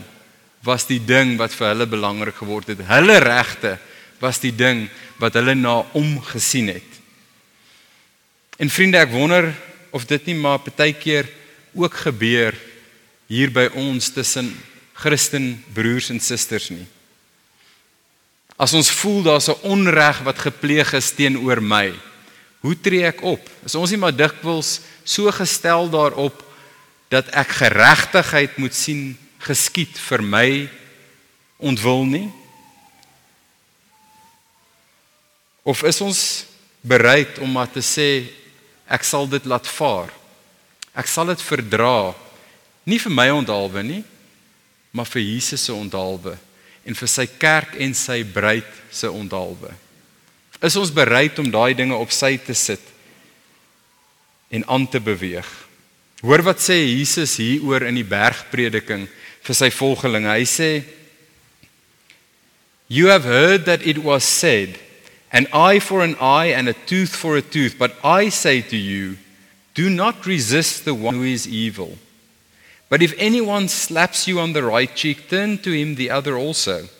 was 0.67 0.89
die 0.89 0.99
ding 0.99 1.37
wat 1.39 1.55
vir 1.55 1.69
hulle 1.71 1.87
belangrik 1.91 2.41
geword 2.43 2.73
het. 2.73 2.83
Hulle 2.91 3.21
regte 3.23 3.77
was 4.23 4.41
die 4.43 4.55
ding 4.55 4.89
wat 5.23 5.39
hulle 5.39 5.55
na 5.55 5.79
omgesien 5.99 6.73
het. 6.75 6.99
En 8.59 8.71
vriende, 8.71 8.99
ek 8.99 9.15
wonder 9.15 9.53
of 9.95 10.09
dit 10.11 10.27
nie 10.31 10.37
maar 10.39 10.59
partykeer 10.63 11.31
ook 11.79 11.95
gebeur 12.03 12.59
hier 13.31 13.55
by 13.55 13.69
ons 13.79 14.11
tussen 14.11 14.51
Christen 14.99 15.55
broers 15.75 16.11
en 16.11 16.21
susters 16.23 16.69
nie. 16.75 16.87
As 18.57 18.73
ons 18.77 18.91
voel 18.91 19.23
daar's 19.23 19.49
'n 19.49 19.62
onreg 19.62 20.23
wat 20.23 20.38
gepleeg 20.38 20.93
is 20.93 21.15
teenoor 21.15 21.62
my, 21.62 21.93
hoe 22.61 22.81
tree 22.81 23.05
ek 23.05 23.23
op? 23.23 23.43
Is 23.65 23.75
ons 23.75 23.91
nie 23.91 23.99
maar 23.99 24.17
dikwels 24.17 24.81
so 25.05 25.31
gestel 25.31 25.91
daarop 25.91 26.43
dat 27.09 27.29
ek 27.29 27.49
geregtigheid 27.49 28.57
moet 28.57 28.75
sien 28.75 29.19
geskied 29.38 29.99
vir 29.99 30.23
my 30.23 30.69
ontwil 31.57 32.05
nie? 32.05 32.31
Of 35.62 35.83
is 35.83 36.01
ons 36.01 36.47
bereid 36.81 37.38
om 37.38 37.51
maar 37.51 37.71
te 37.71 37.83
sê 37.83 38.27
ek 38.87 39.05
sal 39.05 39.29
dit 39.29 39.45
laat 39.45 39.67
vaar? 39.67 40.11
Ek 40.95 41.07
sal 41.07 41.27
dit 41.27 41.43
verdra 41.43 42.15
nie 42.85 42.99
vir 42.99 43.12
my 43.12 43.29
onthaalwe 43.31 43.83
nie, 43.83 44.05
maar 44.91 45.07
vir 45.07 45.23
Jesus 45.23 45.65
se 45.65 45.73
onthaalwe 45.73 46.37
en 46.85 46.97
vir 46.99 47.11
sy 47.11 47.27
kerk 47.38 47.77
en 47.81 47.95
sy 47.95 48.23
bruid 48.27 48.68
se 48.90 49.11
onthaalwe. 49.11 49.71
Is 50.62 50.79
ons 50.79 50.95
bereid 50.95 51.38
om 51.42 51.51
daai 51.51 51.75
dinge 51.75 51.97
op 51.99 52.12
sy 52.14 52.37
te 52.38 52.55
sit 52.55 52.83
en 54.53 54.64
aan 54.71 54.87
te 54.87 55.01
beweeg? 55.03 55.49
Hoor 56.23 56.45
wat 56.47 56.62
sê 56.62 56.77
Jesus 56.85 57.35
hieroor 57.42 57.88
in 57.88 57.99
die 57.99 58.07
bergprediking 58.07 59.09
vir 59.42 59.59
sy 59.59 59.73
volgelinge. 59.75 60.31
Hy 60.31 60.47
sê 60.47 60.71
You 62.92 63.09
have 63.09 63.25
heard 63.25 63.64
that 63.64 63.87
it 63.87 63.99
was 64.05 64.23
said 64.23 64.79
an 65.33 65.47
eye 65.53 65.81
for 65.81 66.03
an 66.05 66.14
eye 66.21 66.53
and 66.53 66.68
a 66.68 66.77
tooth 66.87 67.16
for 67.16 67.38
a 67.38 67.42
tooth 67.42 67.79
but 67.79 67.97
I 68.05 68.29
say 68.29 68.61
to 68.61 68.77
you 68.77 69.16
Do 69.75 69.88
not 69.88 70.27
resist 70.27 70.85
the 70.85 70.95
one 70.95 71.14
who 71.14 71.23
is 71.23 71.49
evil. 71.49 71.97
But 72.93 73.01
if 73.01 73.15
anyone 73.17 73.69
slaps 73.69 74.29
you 74.29 74.39
on 74.39 74.53
the 74.53 74.63
right 74.63 74.95
cheek, 74.95 75.31
turn 75.31 75.57
to 75.63 75.73
him 75.73 75.95
the 75.95 76.11
other 76.11 76.37
also. 76.37 76.91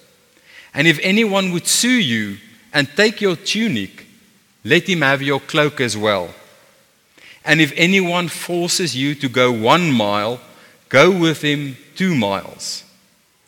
And 0.73 0.89
if 0.89 0.99
anyone 1.03 1.53
would 1.53 1.67
sue 1.67 2.01
you 2.01 2.39
and 2.73 2.89
take 2.97 3.21
your 3.21 3.37
tunic, 3.37 4.07
let 4.65 4.89
him 4.89 5.03
have 5.03 5.21
your 5.21 5.39
cloak 5.39 5.83
as 5.83 5.95
well. 5.95 6.31
And 7.45 7.61
if 7.61 7.75
anyone 7.77 8.29
forces 8.29 8.97
you 8.97 9.15
to 9.17 9.29
go 9.29 9.53
one 9.53 9.93
mile, 9.93 10.41
go 10.89 11.11
with 11.11 11.43
him 11.43 11.77
two 11.95 12.15
miles. 12.15 12.85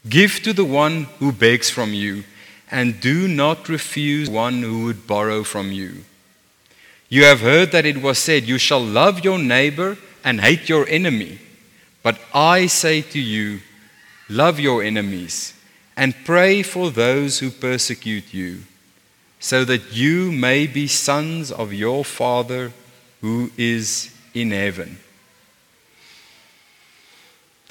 Give 0.06 0.34
to 0.42 0.52
the 0.52 0.66
one 0.66 1.04
who 1.20 1.32
begs 1.32 1.70
from 1.70 1.94
you, 1.94 2.24
and 2.70 3.00
do 3.00 3.26
not 3.26 3.70
refuse 3.70 4.28
one 4.28 4.60
who 4.60 4.84
would 4.84 5.06
borrow 5.06 5.44
from 5.44 5.72
you. 5.72 6.04
You 7.08 7.24
have 7.24 7.40
heard 7.40 7.72
that 7.72 7.86
it 7.86 8.02
was 8.02 8.18
said, 8.18 8.44
You 8.44 8.58
shall 8.58 8.84
love 8.84 9.24
your 9.24 9.38
neighbor 9.38 9.96
and 10.22 10.42
hate 10.42 10.68
your 10.68 10.86
enemy. 10.90 11.38
But 12.04 12.20
I 12.34 12.68
say 12.68 13.00
to 13.00 13.18
you, 13.18 13.60
love 14.28 14.60
your 14.60 14.84
enemies 14.84 15.54
and 15.96 16.14
pray 16.24 16.62
for 16.62 16.90
those 16.90 17.40
who 17.40 17.50
persecute 17.50 18.34
you, 18.34 18.60
so 19.40 19.64
that 19.64 19.92
you 19.92 20.30
may 20.30 20.66
be 20.66 20.86
sons 20.86 21.50
of 21.50 21.72
your 21.72 22.04
Father 22.04 22.72
who 23.20 23.50
is 23.56 24.12
in 24.34 24.52
heaven. 24.52 24.98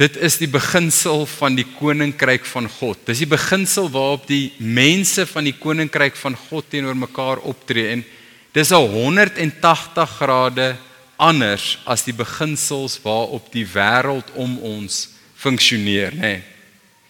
Dit 0.01 0.17
is 0.17 0.39
die 0.41 0.49
beginsel 0.49 1.27
van 1.29 1.53
die 1.53 1.67
koninkryk 1.77 2.47
van 2.49 2.65
God. 2.79 2.97
Dis 3.05 3.21
die 3.21 3.29
beginsel 3.29 3.91
waarop 3.93 4.25
die 4.27 4.49
mense 4.57 5.27
van 5.29 5.45
die 5.45 5.53
koninkryk 5.53 6.17
van 6.17 6.33
God 6.49 6.71
teenoor 6.73 6.97
mekaar 6.97 7.43
optree 7.45 7.91
en 7.93 8.05
Dis 8.53 8.69
'n 8.69 8.85
180 8.85 10.09
grade 10.09 10.77
anders 11.23 11.77
as 11.87 12.03
die 12.03 12.15
beginsels 12.15 12.97
waarop 13.03 13.47
die 13.53 13.65
wêreld 13.67 14.27
om 14.35 14.57
ons 14.75 15.07
funksioneer, 15.39 16.15
nê. 16.15 16.35
Nee. 16.35 16.41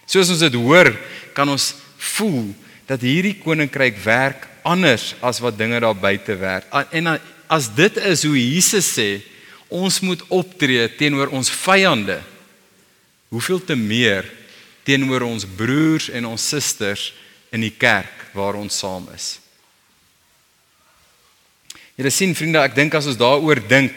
Soos 0.10 0.30
ons 0.34 0.44
dit 0.44 0.56
hoor, 0.60 0.92
kan 1.34 1.50
ons 1.50 1.72
voel 2.14 2.52
dat 2.90 3.02
hierdie 3.02 3.38
koninkryk 3.40 3.98
werk 4.04 4.50
anders 4.68 5.14
as 5.24 5.40
wat 5.44 5.58
dinge 5.58 5.80
daar 5.82 5.96
buite 5.98 6.36
werk. 6.38 6.68
En 6.92 7.16
as 7.48 7.70
dit 7.76 7.98
is 8.04 8.26
hoe 8.28 8.36
Jesus 8.38 8.90
sê, 8.96 9.10
ons 9.74 10.00
moet 10.06 10.22
optree 10.30 10.86
teenoor 11.00 11.32
ons 11.34 11.50
vyande. 11.64 12.20
Hoeveel 13.34 13.64
te 13.66 13.78
meer 13.80 14.28
teenoor 14.86 15.26
ons 15.26 15.48
broers 15.58 16.10
en 16.14 16.28
ons 16.34 16.50
susters 16.54 17.12
in 17.56 17.64
die 17.64 17.74
kerk 17.74 18.28
waar 18.36 18.60
ons 18.60 18.78
saam 18.84 19.08
is. 19.16 19.38
Julle 21.94 22.10
sien 22.10 22.34
vriende, 22.34 22.62
ek 22.64 22.74
dink 22.78 22.96
as 22.98 23.06
ons 23.12 23.20
daaroor 23.20 23.62
dink, 23.70 23.94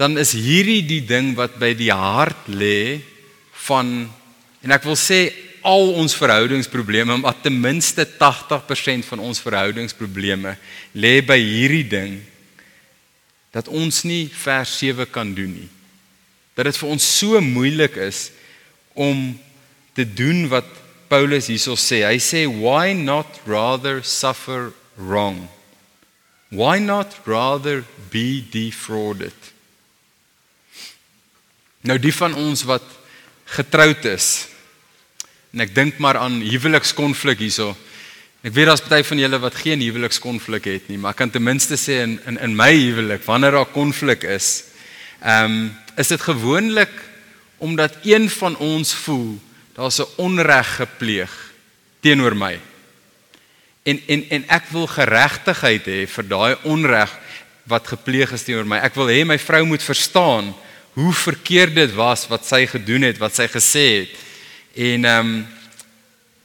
dan 0.00 0.16
is 0.16 0.32
hierdie 0.32 0.80
die 0.88 1.02
ding 1.04 1.34
wat 1.36 1.58
by 1.60 1.74
die 1.76 1.92
hart 1.92 2.48
lê 2.48 3.02
van 3.66 4.08
en 4.64 4.72
ek 4.72 4.86
wil 4.88 4.96
sê 4.96 5.26
al 5.60 5.92
ons 6.00 6.16
verhoudingsprobleme, 6.16 7.18
maar 7.20 7.36
ten 7.44 7.58
minste 7.60 8.06
80% 8.16 9.04
van 9.10 9.20
ons 9.28 9.42
verhoudingsprobleme 9.44 10.54
lê 10.96 11.14
by 11.20 11.36
hierdie 11.36 11.84
ding 11.84 12.16
dat 13.52 13.68
ons 13.68 14.00
nie 14.08 14.24
vers 14.32 14.72
7 14.80 15.04
kan 15.12 15.34
doen 15.36 15.52
nie. 15.52 15.68
Dat 16.56 16.70
dit 16.70 16.80
vir 16.80 16.92
ons 16.96 17.12
so 17.20 17.40
moeilik 17.44 18.00
is 18.00 18.30
om 18.94 19.34
te 19.92 20.06
doen 20.06 20.46
wat 20.48 20.68
Paulus 21.10 21.50
hierso 21.50 21.76
sê. 21.76 22.06
Hy 22.06 22.16
sê 22.22 22.46
why 22.48 22.94
not 22.96 23.42
rather 23.44 24.00
suffer 24.06 24.70
wrong? 24.96 25.42
Why 26.50 26.78
not 26.78 27.14
rather 27.24 27.84
be 28.10 28.42
defrauded? 28.50 29.34
Nou 31.86 31.96
die 31.98 32.12
van 32.12 32.34
ons 32.34 32.64
wat 32.66 32.86
getroud 33.54 34.04
is. 34.10 34.48
En 35.54 35.62
ek 35.64 35.74
dink 35.74 36.00
maar 36.02 36.18
aan 36.18 36.40
huwelikskonflik 36.42 37.40
hierso. 37.42 37.72
Ek 38.42 38.54
weet 38.56 38.70
daar's 38.70 38.82
baie 38.82 39.04
van 39.04 39.20
julle 39.20 39.38
wat 39.42 39.58
geen 39.62 39.82
huwelikskonflik 39.84 40.66
het 40.70 40.88
nie, 40.88 40.98
maar 40.98 41.12
ek 41.14 41.20
kan 41.22 41.32
ten 41.32 41.44
minste 41.44 41.76
sê 41.78 42.00
in 42.06 42.16
in 42.26 42.38
in 42.40 42.56
my 42.56 42.70
huwelik 42.72 43.22
wanneer 43.26 43.58
daar 43.58 43.72
konflik 43.74 44.24
is, 44.24 44.64
ehm 45.20 45.44
um, 45.44 45.70
is 46.00 46.08
dit 46.08 46.22
gewoonlik 46.24 46.92
omdat 47.60 47.98
een 48.08 48.30
van 48.30 48.56
ons 48.56 48.94
voel 49.04 49.36
daar's 49.76 50.00
'n 50.00 50.08
onreg 50.16 50.76
gepleeg 50.76 51.32
teenoor 52.00 52.36
my. 52.36 52.58
En 53.90 54.00
en 54.06 54.24
en 54.38 54.48
ek 54.56 54.70
wil 54.74 54.86
geregtigheid 54.90 55.86
hê 55.90 56.00
vir 56.14 56.28
daai 56.30 56.54
onreg 56.68 57.12
wat 57.70 57.92
gepleeg 57.92 58.32
is 58.34 58.44
teenoor 58.46 58.68
my. 58.68 58.80
Ek 58.84 58.96
wil 58.98 59.10
hê 59.12 59.22
my 59.26 59.38
vrou 59.40 59.64
moet 59.68 59.84
verstaan 59.84 60.52
hoe 60.98 61.12
verkeerd 61.14 61.76
dit 61.78 61.94
was 61.94 62.26
wat 62.30 62.46
sy 62.46 62.64
gedoen 62.70 63.06
het, 63.06 63.20
wat 63.22 63.36
sy 63.36 63.46
gesê 63.50 63.86
het. 64.02 64.20
En 64.74 65.08
ehm 65.08 65.32
um, 65.32 65.40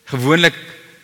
gewoonlik 0.06 0.58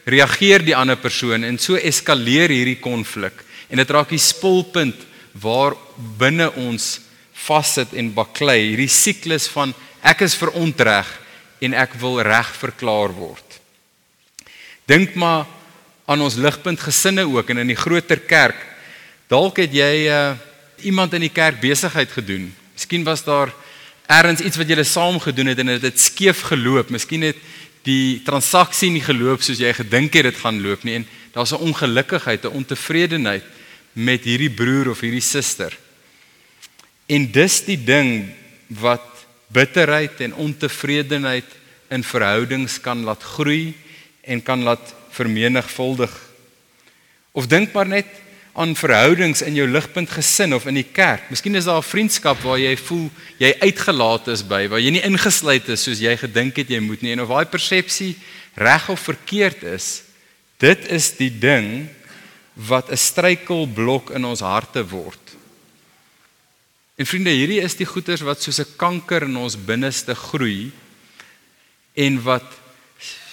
reageer 0.05 0.61
die 0.61 0.75
ander 0.77 0.97
persoon 1.01 1.43
en 1.43 1.57
so 1.57 1.77
eskaleer 1.77 2.51
hierdie 2.53 2.77
konflik 2.81 3.39
en 3.69 3.81
dit 3.81 3.93
raak 3.93 4.11
die 4.13 4.21
spulpunt 4.21 5.07
waar 5.41 5.73
binne 6.19 6.51
ons 6.59 6.99
vassit 7.47 7.95
en 7.97 8.11
baklei 8.13 8.59
hierdie 8.67 8.91
siklus 8.91 9.47
van 9.49 9.73
ek 10.05 10.21
is 10.27 10.37
verontreg 10.37 11.09
en 11.65 11.73
ek 11.77 11.95
wil 12.01 12.19
reg 12.25 12.49
verklaar 12.61 13.13
word. 13.17 13.57
Dink 14.89 15.15
maar 15.15 15.47
aan 16.05 16.21
ons 16.21 16.35
ligpunt 16.35 16.79
gesinne 16.79 17.25
ook 17.27 17.49
en 17.49 17.57
in 17.57 17.67
die 17.67 17.79
groter 17.79 18.19
kerk. 18.19 18.57
Dalk 19.27 19.57
het 19.63 19.73
jy 19.73 20.07
uh, 20.07 20.33
iemand 20.83 21.13
in 21.13 21.21
die 21.21 21.33
kerk 21.33 21.61
besigheid 21.61 22.11
gedoen. 22.11 22.49
Miskien 22.73 23.03
was 23.03 23.23
daar 23.23 23.53
ergens 24.07 24.41
iets 24.41 24.57
wat 24.57 24.67
julle 24.67 24.83
saam 24.83 25.19
gedoen 25.19 25.51
het 25.53 25.59
en 25.59 25.65
dit 25.65 25.87
het 25.87 25.99
skeef 25.99 26.41
geloop. 26.49 26.89
Miskien 26.89 27.21
het 27.29 27.37
die 27.87 28.21
transaksie 28.25 28.91
nie 28.93 29.03
geloop 29.03 29.41
soos 29.41 29.61
jy 29.61 29.71
gedink 29.73 30.13
het 30.17 30.29
dit 30.29 30.41
gaan 30.41 30.59
loop 30.61 30.83
nie 30.85 30.99
en 30.99 31.07
daar's 31.33 31.53
'n 31.53 31.63
ongelukkigheid, 31.63 32.43
'n 32.43 32.57
ontevredenheid 32.61 33.43
met 33.93 34.23
hierdie 34.23 34.51
broer 34.51 34.89
of 34.89 34.99
hierdie 34.99 35.23
suster. 35.23 35.77
En 37.07 37.31
dis 37.31 37.63
die 37.65 37.83
ding 37.83 38.31
wat 38.67 39.25
bitterheid 39.47 40.21
en 40.21 40.33
ontevredenheid 40.33 41.45
in 41.89 42.03
verhoudings 42.03 42.79
kan 42.81 43.03
laat 43.03 43.23
groei 43.23 43.73
en 44.21 44.43
kan 44.43 44.63
laat 44.63 44.93
vermenigvuldig. 45.11 46.11
Of 47.31 47.47
dink 47.47 47.73
maar 47.73 47.87
net 47.87 48.07
aan 48.53 48.75
verhoudings 48.75 49.41
in 49.41 49.55
jou 49.55 49.67
ligpunt 49.67 50.09
gesin 50.11 50.53
of 50.53 50.65
in 50.67 50.75
die 50.81 50.87
kerk. 50.91 51.29
Miskien 51.31 51.55
is 51.55 51.65
daar 51.65 51.79
'n 51.79 51.91
vriendskap 51.93 52.41
waar 52.43 52.59
jy 52.59 52.75
voel 52.77 53.09
jy 53.39 53.55
uitgelaat 53.59 54.27
is 54.27 54.43
by, 54.43 54.67
waar 54.67 54.79
jy 54.79 54.91
nie 54.91 55.07
ingesluit 55.07 55.69
is 55.69 55.83
soos 55.83 55.99
jy 55.99 56.17
gedink 56.17 56.55
het 56.55 56.69
jy 56.69 56.79
moet 56.79 57.01
nie 57.01 57.11
en 57.11 57.21
of 57.21 57.29
daai 57.29 57.45
persepsie 57.45 58.15
reg 58.55 58.89
of 58.89 58.99
verkeerd 58.99 59.63
is. 59.63 60.03
Dit 60.59 60.85
is 60.91 61.11
die 61.17 61.39
ding 61.39 61.87
wat 62.53 62.91
'n 62.91 62.97
struikelblok 62.97 64.11
in 64.11 64.25
ons 64.25 64.39
harte 64.39 64.83
word. 64.83 65.19
En 66.95 67.05
vriende, 67.05 67.29
hierdie 67.29 67.61
is 67.61 67.75
die 67.75 67.85
goeters 67.85 68.21
wat 68.21 68.41
soos 68.41 68.59
'n 68.59 68.75
kanker 68.77 69.23
in 69.23 69.37
ons 69.37 69.55
binneste 69.55 70.13
groei 70.15 70.71
en 71.93 72.21
wat 72.23 72.60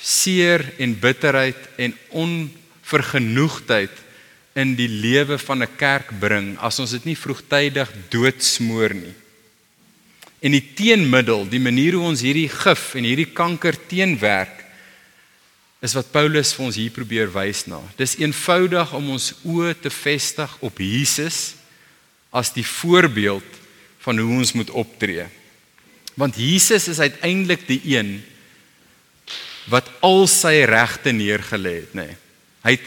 seer 0.08 0.64
en 0.80 0.94
bitterheid 0.96 1.68
en 1.76 1.94
onvergenoegdheid 2.16 4.04
in 4.58 4.72
die 4.78 4.88
lewe 4.88 5.38
van 5.38 5.62
'n 5.62 5.76
kerk 5.76 6.08
bring 6.20 6.56
as 6.58 6.78
ons 6.80 6.90
dit 6.90 7.04
nie 7.04 7.16
vroegtydig 7.16 7.90
doodsmoor 8.08 8.94
nie. 8.94 9.14
En 10.40 10.54
die 10.54 10.74
teenmiddel, 10.74 11.48
die 11.50 11.60
manier 11.60 11.92
hoe 11.98 12.06
ons 12.08 12.22
hierdie 12.22 12.48
gif 12.48 12.94
en 12.94 13.04
hierdie 13.04 13.32
kanker 13.32 13.74
teenwerk 13.88 14.64
is 15.82 15.94
wat 15.94 16.10
Paulus 16.10 16.54
vir 16.54 16.64
ons 16.64 16.78
hier 16.78 16.90
probeer 16.90 17.30
wys 17.30 17.66
na. 17.66 17.80
Dis 17.98 18.16
eenvoudig 18.18 18.94
om 18.94 19.10
ons 19.10 19.32
oë 19.44 19.74
te 19.82 19.90
vestig 19.90 20.56
op 20.60 20.78
Jesus 20.78 21.54
as 22.30 22.50
die 22.54 22.66
voorbeeld 22.66 23.46
van 23.98 24.18
hoe 24.18 24.38
ons 24.38 24.52
moet 24.52 24.70
optree. 24.70 25.26
Want 26.18 26.36
Jesus 26.36 26.88
is 26.88 27.00
uiteindelik 27.00 27.66
die 27.66 27.80
een 27.84 28.22
wat 29.68 29.90
al 30.04 30.26
sy 30.30 30.64
regte 30.68 31.12
neergelê 31.12 31.74
het, 31.82 31.92
nê. 31.96 32.08
Hy 32.64 32.74
het 32.76 32.86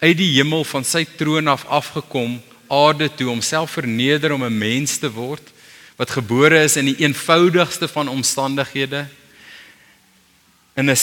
uit 0.00 0.16
die 0.16 0.32
hemel 0.36 0.64
van 0.64 0.84
sy 0.84 1.04
troon 1.18 1.48
af 1.48 1.66
afgekom 1.68 2.38
aarde 2.70 3.08
toe 3.18 3.30
om 3.32 3.42
self 3.44 3.76
verneder 3.76 4.32
om 4.32 4.44
'n 4.44 4.58
mens 4.58 4.98
te 4.98 5.10
word 5.10 5.42
wat 5.96 6.10
gebore 6.10 6.62
is 6.64 6.76
in 6.76 6.84
die 6.84 7.00
eenvoudigste 7.04 7.88
van 7.88 8.08
omstandighede 8.08 9.06
in 10.76 10.90
'n 10.90 10.96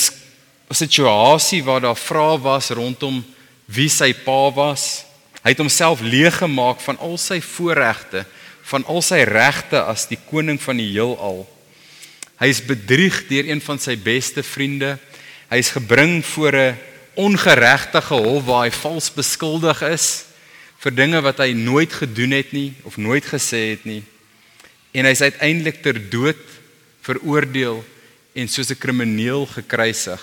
situasie 0.69 1.63
waar 1.63 1.81
daar 1.81 1.97
vrae 1.97 2.39
was 2.41 2.69
rondom 2.69 3.25
wie 3.65 3.89
sy 3.89 4.13
pa 4.13 4.51
was. 4.51 5.03
Hy 5.43 5.49
het 5.49 5.57
homself 5.57 6.01
leeg 6.01 6.37
gemaak 6.37 6.79
van 6.79 6.97
al 6.97 7.17
sy 7.17 7.41
voorregte 7.41 8.25
van 8.67 8.83
al 8.85 9.01
sy 9.01 9.21
regte 9.27 9.79
as 9.87 10.07
die 10.09 10.19
koning 10.29 10.59
van 10.61 10.77
die 10.77 10.89
heelal. 10.91 11.45
Hy 12.37 12.49
is 12.51 12.65
bedrieg 12.65 13.23
deur 13.29 13.47
een 13.47 13.61
van 13.63 13.79
sy 13.79 13.95
beste 13.95 14.43
vriende. 14.43 14.97
Hy 15.47 15.57
is 15.63 15.71
gebring 15.71 16.25
voor 16.25 16.55
'n 16.55 16.77
ongeregtige 17.15 18.13
hof 18.13 18.43
waar 18.45 18.63
hy 18.63 18.71
vals 18.71 19.09
beskuldig 19.13 19.81
is 19.81 20.25
vir 20.77 20.91
dinge 20.95 21.21
wat 21.21 21.37
hy 21.37 21.53
nooit 21.53 21.93
gedoen 21.93 22.31
het 22.31 22.51
nie 22.51 22.73
of 22.83 22.97
nooit 22.97 23.25
gesê 23.25 23.73
het 23.73 23.85
nie. 23.85 24.03
En 24.91 25.05
hy 25.05 25.11
is 25.11 25.21
uiteindelik 25.21 25.81
ter 25.81 26.09
dood 26.09 26.43
veroordeel 27.01 27.85
en 28.33 28.47
soos 28.47 28.69
'n 28.69 28.77
krimineel 28.77 29.45
gekruisig. 29.45 30.21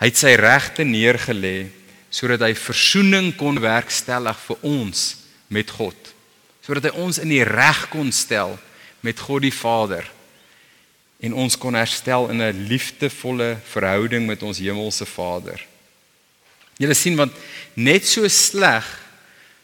Hy 0.00 0.06
het 0.06 0.16
sy 0.16 0.34
regte 0.34 0.82
neergelê 0.82 1.68
sodat 2.10 2.40
hy 2.40 2.54
verzoening 2.54 3.36
kon 3.36 3.60
werkstellig 3.60 4.38
vir 4.46 4.56
ons 4.62 5.16
met 5.48 5.70
God 5.70 5.96
sodat 6.70 6.90
hy 6.90 7.02
ons 7.02 7.18
in 7.18 7.32
die 7.32 7.44
reg 7.46 7.88
kon 7.90 8.12
stel 8.14 8.58
met 9.02 9.18
God 9.18 9.42
die 9.42 9.54
Vader 9.54 10.06
en 11.20 11.36
ons 11.36 11.56
kon 11.56 11.76
herstel 11.76 12.30
in 12.32 12.42
'n 12.42 12.66
liefdevolle 12.68 13.58
verhouding 13.64 14.26
met 14.26 14.42
ons 14.42 14.58
hemelse 14.58 15.06
Vader. 15.06 15.60
Julle 16.78 16.94
sien 16.94 17.16
want 17.16 17.32
net 17.74 18.06
so 18.06 18.28
sleg 18.28 18.84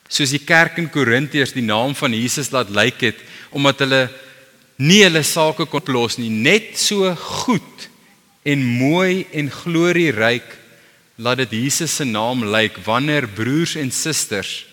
soos 0.09 0.31
die 0.31 0.45
kerk 0.45 0.79
in 0.79 0.91
Korintiërs 0.91 1.53
die 1.53 1.65
naam 1.65 1.95
van 1.95 2.13
Jesus 2.13 2.53
laat 2.53 2.71
lyk 2.71 3.01
het 3.01 3.19
omdat 3.51 3.79
hulle 3.79 4.11
nie 4.77 5.03
hulle 5.03 5.23
sake 5.23 5.67
kon 5.67 5.83
los 5.87 6.19
nie, 6.19 6.29
net 6.31 6.77
so 6.79 7.15
goed 7.15 7.89
en 8.45 8.63
mooi 8.63 9.27
en 9.33 9.51
glorieryk 9.51 10.47
laat 11.17 11.39
dit 11.39 11.53
Jesus 11.65 11.97
se 11.97 12.05
naam 12.05 12.45
lyk 12.45 12.77
wanneer 12.85 13.27
broers 13.27 13.77
en 13.77 13.91
susters 13.91 14.67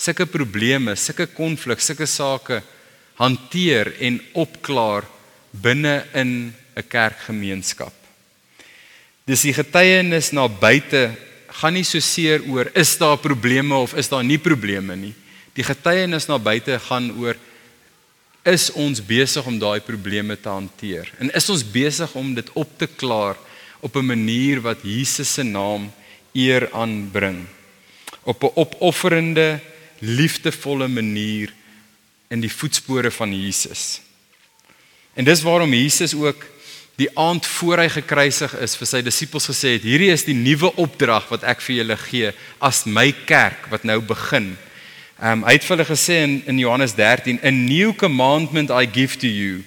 sulke 0.00 0.24
probleme, 0.24 0.94
sulke 0.96 1.26
konflik, 1.26 1.82
sulke 1.82 2.06
sake 2.08 2.62
hanteer 3.20 3.92
en 4.00 4.20
opklaar 4.38 5.04
binne 5.50 6.04
in 6.14 6.54
'n 6.76 6.88
kerkgemeenskap. 6.88 7.92
Dis 9.24 9.42
die 9.42 9.54
getuienis 9.54 10.32
na 10.32 10.48
buite 10.48 11.10
gaan 11.60 11.74
nie 11.74 11.84
so 11.84 12.00
seer 12.00 12.42
oor 12.48 12.70
is 12.74 12.96
daar 12.98 13.18
probleme 13.18 13.74
of 13.74 13.94
is 13.94 14.08
daar 14.08 14.24
nie 14.24 14.38
probleme 14.38 14.96
nie. 14.96 15.14
Die 15.54 15.64
getuienis 15.64 16.26
na 16.28 16.38
buite 16.38 16.78
gaan 16.78 17.10
oor 17.18 17.36
is 18.42 18.70
ons 18.72 19.02
besig 19.04 19.46
om 19.46 19.58
daai 19.58 19.80
probleme 19.80 20.36
te 20.36 20.48
hanteer 20.48 21.10
en 21.18 21.30
is 21.36 21.48
ons 21.52 21.64
besig 21.64 22.14
om 22.16 22.34
dit 22.34 22.50
op 22.54 22.78
te 22.78 22.86
klaar 22.86 23.36
op 23.80 23.96
'n 23.96 24.06
manier 24.06 24.60
wat 24.60 24.78
Jesus 24.82 25.34
se 25.34 25.42
naam 25.42 25.92
eer 26.32 26.72
aanbring 26.72 27.46
op 28.24 28.42
'n 28.42 28.52
opofferende 28.54 29.60
liefdevolle 29.98 30.88
manier 30.88 31.52
in 32.28 32.40
die 32.40 32.52
voetspore 32.52 33.10
van 33.10 33.34
Jesus. 33.34 34.00
En 35.14 35.24
dis 35.24 35.42
waarom 35.42 35.74
Jesus 35.74 36.14
ook 36.14 36.44
die 37.00 37.10
aand 37.18 37.46
voor 37.46 37.80
hy 37.84 37.88
gekruisig 37.88 38.54
is 38.60 38.76
vir 38.76 38.88
sy 38.88 39.00
disippels 39.04 39.48
gesê 39.48 39.76
het: 39.76 39.86
"Hierdie 39.86 40.12
is 40.12 40.26
die 40.26 40.36
nuwe 40.36 40.72
opdrag 40.76 41.28
wat 41.32 41.46
ek 41.48 41.62
vir 41.64 41.76
julle 41.80 41.96
gee 41.96 42.32
as 42.60 42.84
my 42.84 43.10
kerk 43.26 43.70
wat 43.72 43.84
nou 43.88 44.00
begin. 44.04 44.56
Ehm 45.20 45.40
um, 45.40 45.44
hy 45.44 45.56
het 45.56 45.64
vir 45.64 45.76
hulle 45.76 45.88
gesê 45.88 46.22
in 46.24 46.42
in 46.46 46.58
Johannes 46.58 46.94
13, 46.94 47.40
"A 47.42 47.50
new 47.50 47.92
commandment 47.96 48.70
I 48.70 48.86
give 48.86 49.18
to 49.18 49.26
you, 49.26 49.64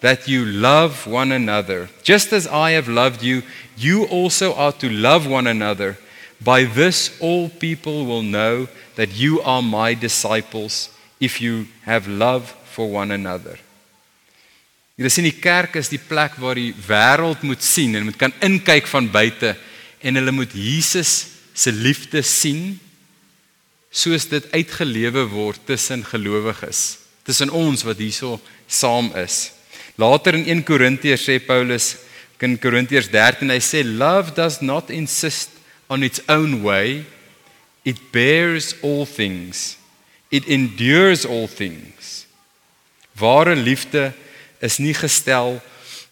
that 0.00 0.28
you 0.28 0.44
love 0.44 1.08
one 1.08 1.34
another. 1.34 1.88
Just 2.02 2.32
as 2.32 2.46
I 2.46 2.76
have 2.76 2.90
loved 2.90 3.22
you, 3.22 3.42
you 3.76 4.04
also 4.04 4.54
are 4.54 4.72
to 4.78 4.88
love 4.88 5.28
one 5.28 5.50
another. 5.50 5.96
By 6.38 6.66
this 6.66 7.10
all 7.20 7.48
people 7.48 8.04
will 8.04 8.22
know 8.22 8.68
that 8.94 9.16
you 9.16 9.42
are 9.42 9.62
my 9.62 9.94
disciples 9.94 10.90
if 11.18 11.40
you 11.40 11.66
have 11.84 12.08
love 12.08 12.54
for 12.72 12.90
one 12.90 13.14
another." 13.14 13.65
Julle 14.96 15.10
sien 15.12 15.26
die 15.28 15.36
kerk 15.36 15.74
is 15.76 15.90
die 15.92 16.00
plek 16.00 16.38
waar 16.40 16.56
die 16.56 16.72
wêreld 16.86 17.42
moet 17.44 17.60
sien 17.60 17.98
en 17.98 18.06
moet 18.08 18.16
kan 18.16 18.32
inkyk 18.40 18.86
van 18.88 19.10
buite 19.12 19.52
en 20.00 20.16
hulle 20.16 20.32
moet 20.32 20.54
Jesus 20.56 21.26
se 21.52 21.72
liefde 21.72 22.22
sien 22.24 22.78
soos 23.92 24.24
dit 24.32 24.48
uitgelewe 24.54 25.26
word 25.28 25.60
tussen 25.68 26.00
gelowiges, 26.04 26.98
tussen 27.28 27.52
ons 27.52 27.84
wat 27.84 28.00
hierso 28.00 28.38
saam 28.68 29.12
is. 29.20 29.52
Later 30.00 30.36
in 30.36 30.48
1 30.48 30.64
Korintiërs 30.64 31.28
sê 31.28 31.38
Paulus 31.44 31.92
in 32.40 32.56
Korintiërs 32.60 33.12
13 33.12 33.52
hy 33.52 33.60
sê 33.60 33.84
love 33.84 34.32
does 34.36 34.62
not 34.64 34.88
insist 34.88 35.52
on 35.92 36.04
its 36.08 36.24
own 36.28 36.62
way. 36.64 37.04
It 37.84 38.00
bears 38.16 38.74
all 38.80 39.04
things. 39.04 39.76
It 40.32 40.48
endures 40.48 41.28
all 41.28 41.48
things. 41.48 42.24
Ware 43.20 43.56
liefde 43.56 44.14
is 44.66 44.80
nie 44.82 44.94
gestel 44.96 45.60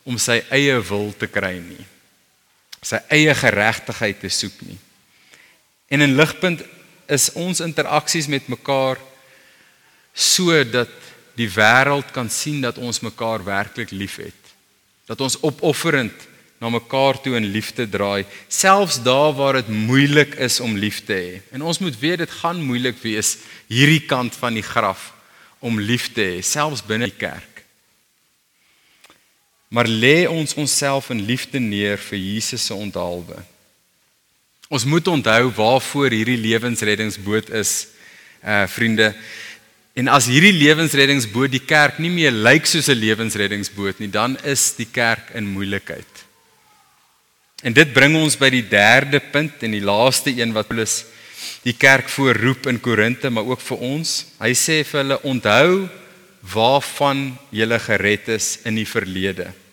om 0.04 0.18
sy 0.20 0.38
eie 0.54 0.76
wil 0.84 1.10
te 1.16 1.28
kry 1.30 1.56
nie. 1.58 1.84
Sy 2.84 3.00
eie 3.12 3.32
geregtigheid 3.36 4.20
te 4.20 4.30
soek 4.32 4.60
nie. 4.68 4.78
En 5.88 6.04
in 6.04 6.16
ligpunt 6.18 6.62
is 7.10 7.30
ons 7.36 7.62
interaksies 7.64 8.28
met 8.32 8.46
mekaar 8.52 9.00
sodat 10.14 10.92
die 11.34 11.48
wêreld 11.50 12.12
kan 12.14 12.28
sien 12.30 12.60
dat 12.62 12.78
ons 12.78 13.02
mekaar 13.02 13.42
werklik 13.44 13.90
liefhet. 13.90 14.36
Dat 15.08 15.20
ons 15.24 15.40
opofferend 15.42 16.28
na 16.62 16.70
mekaar 16.70 17.18
toe 17.20 17.34
in 17.36 17.50
liefde 17.52 17.84
draai, 17.90 18.24
selfs 18.48 19.00
daar 19.04 19.34
waar 19.36 19.58
dit 19.58 19.72
moeilik 19.74 20.36
is 20.40 20.60
om 20.64 20.78
lief 20.78 21.02
te 21.04 21.16
hê. 21.16 21.40
En 21.52 21.64
ons 21.66 21.80
moet 21.82 21.98
weet 21.98 22.22
dit 22.22 22.36
gaan 22.40 22.62
moeilik 22.62 23.00
wees 23.02 23.34
hierdie 23.68 24.04
kant 24.06 24.36
van 24.38 24.54
die 24.56 24.64
graf 24.64 25.10
om 25.64 25.80
lief 25.80 26.12
te 26.14 26.22
hê, 26.22 26.38
selfs 26.44 26.84
binne 26.86 27.10
die 27.10 27.18
kerk 27.18 27.53
maar 29.74 29.90
lê 29.90 30.28
ons 30.30 30.54
onsself 30.54 31.10
in 31.10 31.24
liefde 31.26 31.58
neer 31.58 31.98
vir 31.98 32.18
Jesus 32.18 32.68
se 32.68 32.74
onthaalwe. 32.74 33.40
Ons 34.70 34.84
moet 34.86 35.08
onthou 35.10 35.48
waarvoor 35.56 36.14
hierdie 36.14 36.38
lewensreddingsboot 36.38 37.50
is, 37.58 37.72
uh 38.46 38.68
vriende. 38.70 39.10
En 39.98 40.12
as 40.14 40.28
hierdie 40.30 40.54
lewensreddingsboot 40.54 41.50
die 41.50 41.64
kerk 41.66 41.98
nie 41.98 42.12
meer 42.12 42.30
lyk 42.30 42.70
soos 42.70 42.88
'n 42.88 43.00
lewensreddingsboot 43.00 43.98
nie, 43.98 44.10
dan 44.10 44.38
is 44.44 44.76
die 44.78 44.86
kerk 44.86 45.34
in 45.34 45.50
moeilikheid. 45.50 46.22
En 47.62 47.72
dit 47.72 47.92
bring 47.92 48.14
ons 48.16 48.36
by 48.36 48.50
die 48.50 48.68
derde 48.68 49.20
punt 49.20 49.62
en 49.62 49.70
die 49.70 49.82
laaste 49.82 50.30
een 50.30 50.52
wat 50.52 50.68
Paulus 50.68 51.04
die 51.62 51.74
kerk 51.74 52.08
voorroep 52.08 52.66
in 52.66 52.80
Korinte, 52.80 53.30
maar 53.30 53.44
ook 53.44 53.60
vir 53.60 53.78
ons. 53.78 54.26
Hy 54.38 54.52
sê 54.54 54.84
vir 54.84 55.02
hulle 55.02 55.22
onthou 55.22 55.88
waarvan 56.54 57.38
jy 57.50 57.78
gered 57.78 58.28
is 58.28 58.58
in 58.64 58.74
die 58.74 58.86
verlede. 58.86 59.63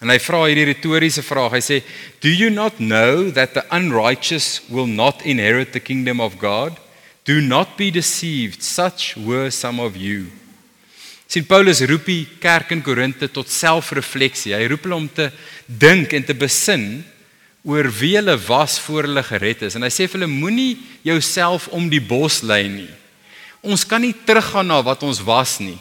En 0.00 0.08
hy 0.08 0.16
vra 0.22 0.46
hierdie 0.46 0.70
retoriese 0.70 1.22
vraag. 1.22 1.58
Hy 1.58 1.60
sê, 1.60 1.82
"Do 2.20 2.28
you 2.28 2.50
not 2.50 2.78
know 2.78 3.30
that 3.30 3.52
the 3.52 3.64
unrighteous 3.70 4.62
will 4.68 4.86
not 4.86 5.22
inherit 5.22 5.72
the 5.72 5.80
kingdom 5.80 6.20
of 6.20 6.38
God? 6.38 6.78
Do 7.24 7.40
not 7.40 7.76
be 7.76 7.90
deceived. 7.90 8.62
Such 8.62 9.14
were 9.16 9.50
some 9.50 9.80
of 9.80 9.96
you." 9.96 10.32
Sien 11.30 11.44
Paulus 11.46 11.80
roep 11.86 12.06
die 12.06 12.26
kerk 12.40 12.72
in 12.72 12.82
Korinte 12.82 13.28
tot 13.30 13.46
selfrefleksie. 13.46 14.54
Hy 14.54 14.66
roep 14.66 14.82
hulle 14.82 14.96
om 14.96 15.08
te 15.08 15.30
dink 15.66 16.12
en 16.12 16.24
te 16.24 16.34
besin 16.34 17.04
oor 17.62 17.86
wie 18.00 18.16
hulle 18.16 18.34
was 18.48 18.80
voor 18.80 19.06
hulle 19.06 19.22
gered 19.22 19.62
is. 19.62 19.76
En 19.76 19.82
hy 19.82 19.92
sê 19.92 20.08
vir 20.08 20.18
hulle 20.18 20.32
moenie 20.32 20.78
jouself 21.06 21.68
om 21.68 21.88
die 21.92 22.00
bos 22.00 22.40
lei 22.42 22.64
nie. 22.66 22.90
Ons 23.62 23.84
kan 23.84 24.00
nie 24.00 24.14
teruggaan 24.26 24.66
na 24.72 24.80
wat 24.82 25.04
ons 25.06 25.20
was 25.22 25.58
nie. 25.60 25.78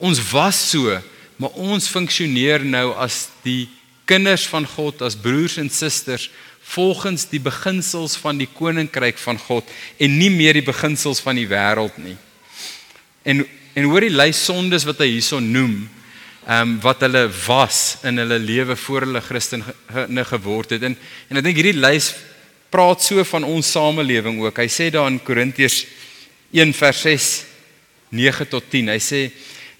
Ons 0.00 0.22
was 0.32 0.56
so 0.70 0.96
maar 1.38 1.54
ons 1.54 1.88
funksioneer 1.90 2.64
nou 2.66 2.92
as 2.98 3.28
die 3.44 3.68
kinders 4.08 4.46
van 4.50 4.66
God, 4.66 5.02
as 5.04 5.16
broers 5.18 5.58
en 5.60 5.70
susters 5.70 6.28
volgens 6.68 7.28
die 7.30 7.40
beginsels 7.40 8.16
van 8.20 8.40
die 8.40 8.48
koninkryk 8.50 9.20
van 9.22 9.38
God 9.40 9.68
en 10.02 10.18
nie 10.18 10.30
meer 10.32 10.58
die 10.58 10.66
beginsels 10.66 11.22
van 11.24 11.38
die 11.38 11.48
wêreld 11.48 11.96
nie. 12.02 12.16
En 13.24 13.46
en 13.78 13.86
hoor 13.86 14.02
die 14.02 14.10
lys 14.10 14.40
sondes 14.42 14.82
wat 14.88 14.98
hy 15.04 15.06
hierson 15.12 15.52
noem, 15.54 15.84
ehm 16.48 16.64
um, 16.64 16.70
wat 16.82 17.04
hulle 17.04 17.28
was 17.44 18.00
in 18.08 18.18
hulle 18.18 18.40
lewe 18.42 18.74
voor 18.80 19.04
hulle 19.06 19.20
Christene 19.22 20.24
geword 20.26 20.74
het. 20.74 20.82
En 20.82 20.96
en 21.28 21.38
ek 21.38 21.46
dink 21.46 21.60
hierdie 21.60 21.78
lys 21.78 22.10
praat 22.74 23.04
so 23.04 23.22
van 23.24 23.46
ons 23.46 23.70
samelewing 23.70 24.40
ook. 24.42 24.58
Hy 24.58 24.66
sê 24.72 24.88
daar 24.90 25.06
in 25.12 25.20
Korintiërs 25.22 25.84
1 26.50 26.74
vers 26.74 27.04
6 27.06 27.28
9 28.10 28.48
tot 28.48 28.66
10. 28.72 28.90
Hy 28.96 28.98
sê 29.04 29.22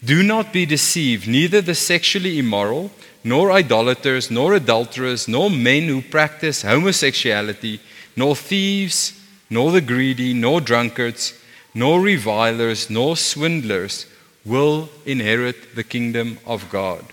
Do 0.04 0.22
not 0.22 0.52
be 0.52 0.64
deceived, 0.64 1.26
neither 1.26 1.60
the 1.60 1.74
sexually 1.74 2.38
immoral, 2.38 2.90
nor 3.24 3.50
idolaters, 3.50 4.30
nor 4.30 4.54
adulterers, 4.54 5.26
nor 5.26 5.50
men 5.50 5.88
who 5.88 6.02
practice 6.02 6.62
homosexuality, 6.62 7.80
nor 8.14 8.36
thieves, 8.36 9.12
nor 9.50 9.72
the 9.72 9.80
greedy, 9.80 10.32
nor 10.34 10.60
drunkards, 10.60 11.32
nor 11.74 12.00
revilers, 12.00 12.88
nor 12.88 13.16
swindlers 13.16 14.06
will 14.44 14.88
inherit 15.04 15.74
the 15.74 15.84
kingdom 15.84 16.38
of 16.46 16.70
God. 16.70 17.04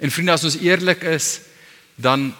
En 0.00 0.10
vriende, 0.10 0.32
as 0.34 0.44
ons 0.44 0.58
eerlik 0.58 1.04
is, 1.06 1.40
dan 1.94 2.32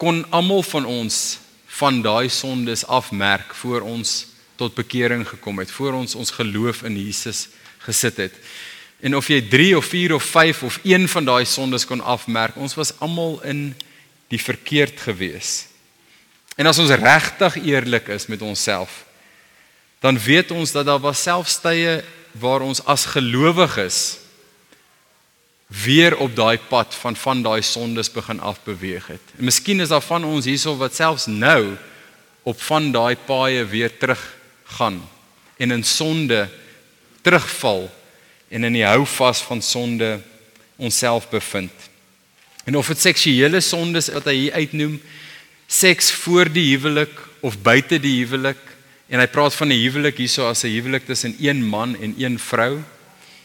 kon 0.00 0.24
almal 0.32 0.62
van 0.64 0.86
ons 0.88 1.38
van 1.78 2.00
daai 2.02 2.30
sondes 2.32 2.86
afmerk 2.86 3.52
voor 3.60 3.84
ons 3.84 4.27
tot 4.58 4.74
bekering 4.74 5.22
gekom 5.28 5.62
het 5.62 5.70
voor 5.70 5.94
ons 6.00 6.16
ons 6.18 6.34
geloof 6.34 6.82
in 6.82 6.98
Jesus 6.98 7.46
gesit 7.86 8.16
het. 8.16 8.34
En 9.00 9.14
of 9.16 9.28
jy 9.30 9.40
3 9.46 9.76
of 9.78 9.86
4 9.86 10.14
of 10.14 10.24
5 10.34 10.62
of 10.66 10.78
een 10.82 11.06
van 11.08 11.24
daai 11.24 11.44
sondes 11.46 11.86
kon 11.86 12.02
afmerk, 12.02 12.56
ons 12.58 12.74
was 12.74 12.92
almal 12.98 13.38
in 13.46 13.70
die 14.28 14.40
verkeerd 14.42 15.00
gewees. 15.00 15.68
En 16.58 16.66
as 16.66 16.80
ons 16.82 16.90
regtig 16.90 17.60
eerlik 17.62 18.10
is 18.10 18.26
met 18.26 18.42
onsself, 18.42 19.04
dan 20.02 20.18
weet 20.18 20.50
ons 20.50 20.72
dat 20.74 20.86
daar 20.86 21.02
was 21.02 21.22
selfs 21.22 21.60
tye 21.62 22.00
waar 22.38 22.62
ons 22.66 22.82
as 22.84 23.06
gelowiges 23.14 24.18
weer 25.68 26.16
op 26.16 26.34
daai 26.36 26.58
pad 26.70 26.94
van 26.98 27.16
van 27.16 27.42
daai 27.42 27.62
sondes 27.62 28.10
begin 28.10 28.40
afbeweeg 28.40 29.06
het. 29.06 29.34
En 29.38 29.44
miskien 29.44 29.80
is 29.80 29.92
daar 29.92 30.02
van 30.02 30.24
ons 30.24 30.48
hierso 30.48 30.76
wat 30.80 30.94
selfs 30.94 31.26
nou 31.26 31.76
op 32.42 32.60
van 32.62 32.90
daai 32.92 33.16
paaie 33.26 33.64
weer 33.64 33.92
terug 33.98 34.22
gaan 34.76 35.00
en 35.56 35.70
in 35.70 35.84
sonde 35.84 36.48
terugval 37.22 37.88
en 38.48 38.64
in 38.64 38.72
die 38.72 38.86
houvas 38.86 39.40
van 39.42 39.62
sonde 39.62 40.18
onsself 40.76 41.28
bevind. 41.28 41.72
En 42.64 42.76
of 42.76 42.86
dit 42.86 43.00
seksuele 43.00 43.60
sondes 43.64 44.10
wat 44.12 44.28
hy 44.28 44.34
hier 44.36 44.52
uitnoem, 44.60 44.98
seks 45.66 46.10
voor 46.12 46.50
die 46.52 46.66
huwelik 46.70 47.12
of 47.40 47.58
buite 47.64 47.98
die 48.00 48.18
huwelik 48.20 48.60
en 49.08 49.22
hy 49.22 49.26
praat 49.32 49.56
van 49.56 49.72
'n 49.72 49.80
huwelik 49.80 50.20
hierso 50.20 50.48
as 50.48 50.64
'n 50.64 50.72
huwelik 50.72 51.06
tussen 51.06 51.36
een 51.40 51.64
man 51.64 51.96
en 52.00 52.14
een 52.18 52.38
vrou. 52.38 52.80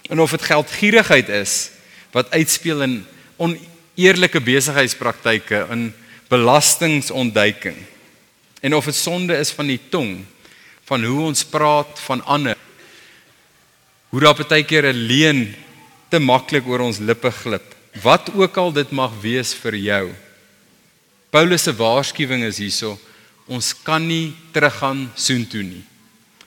En 0.09 0.19
of 0.19 0.31
dit 0.31 0.41
geldgierigheid 0.41 1.29
is 1.29 1.71
wat 2.11 2.31
uitspeel 2.31 2.81
in 2.81 3.05
oneerlike 3.37 4.41
besigheidspraktyke 4.41 5.67
in 5.71 5.93
belastingontduiking. 6.27 7.77
En 8.61 8.75
of 8.75 8.85
dit 8.85 8.95
sonde 8.95 9.37
is 9.37 9.51
van 9.51 9.67
die 9.67 9.79
tong 9.89 10.25
van 10.85 11.03
hoe 11.03 11.21
ons 11.29 11.43
praat 11.43 11.99
van 12.07 12.23
ander. 12.25 12.57
Hoe 14.09 14.21
daar 14.21 14.35
baie 14.35 14.63
keer 14.63 14.85
'n 14.93 15.07
leuen 15.07 15.55
te 16.09 16.19
maklik 16.19 16.67
oor 16.67 16.79
ons 16.79 16.99
lippe 16.99 17.31
glip. 17.31 17.75
Wat 18.01 18.29
ook 18.33 18.57
al 18.57 18.71
dit 18.71 18.91
mag 18.91 19.11
wees 19.21 19.53
vir 19.53 19.75
jou. 19.75 20.13
Paulus 21.29 21.63
se 21.63 21.73
waarskuwing 21.73 22.43
is 22.43 22.57
hierso: 22.57 22.99
ons 23.47 23.73
kan 23.83 24.07
nie 24.07 24.35
teruggaan 24.51 25.11
soontoe 25.15 25.63
nie. 25.63 25.83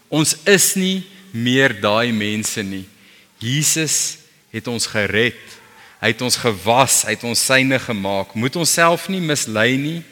Ons 0.08 0.36
is 0.46 0.74
nie 0.74 1.04
meer 1.32 1.74
daai 1.80 2.12
mense 2.12 2.62
nie. 2.62 2.86
Jesus 3.38 4.18
het 4.50 4.68
ons 4.68 4.86
gered. 4.86 5.40
Hy 6.00 6.12
het 6.12 6.22
ons 6.22 6.36
gewas, 6.36 7.02
hy 7.08 7.16
het 7.16 7.24
ons 7.24 7.40
syne 7.40 7.78
gemaak. 7.82 8.34
Moet 8.34 8.56
ons 8.60 8.72
self 8.78 9.08
nie 9.08 9.20
mislei 9.20 9.76
nie. 9.80 10.02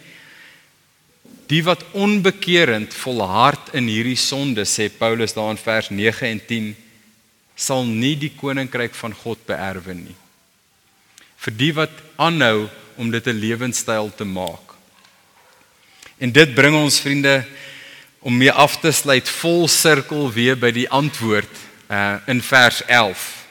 Die 1.47 1.63
wat 1.65 1.85
onbekeerend 1.93 2.95
volhard 2.95 3.75
in 3.77 3.89
hierdie 3.91 4.19
sonde 4.19 4.65
sê 4.65 4.89
Paulus 4.89 5.37
daar 5.37 5.53
in 5.53 5.61
vers 5.61 5.91
9 5.91 6.29
en 6.29 6.41
10 6.47 6.71
sal 7.55 7.85
nie 7.85 8.15
die 8.19 8.33
koninkryk 8.35 8.95
van 8.97 9.15
God 9.15 9.45
beerwe 9.47 9.95
nie. 9.95 10.17
Vir 11.45 11.55
die 11.55 11.73
wat 11.77 11.93
aanhou 12.17 12.69
om 12.97 13.11
dit 13.11 13.27
'n 13.27 13.41
lewenstyl 13.41 14.11
te 14.17 14.25
maak. 14.25 14.75
En 16.19 16.33
dit 16.33 16.55
bring 16.55 16.75
ons 16.75 17.01
vriende 17.01 17.45
om 18.21 18.37
mee 18.37 18.53
af 18.53 18.81
te 18.81 18.93
sluit 18.93 19.29
vol 19.29 19.69
sirkel 19.69 20.33
weer 20.33 20.57
by 20.57 20.71
die 20.71 20.89
antwoord 20.89 21.51
uh 21.91 22.17
in 22.27 22.41
vers 22.43 22.83
11 22.87 23.45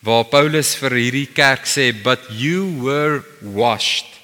waar 0.00 0.24
Paulus 0.24 0.74
vir 0.74 0.96
hierdie 0.96 1.26
kerk 1.26 1.68
sê 1.68 1.92
but 2.02 2.18
you 2.30 2.64
were 2.82 3.22
washed 3.40 4.19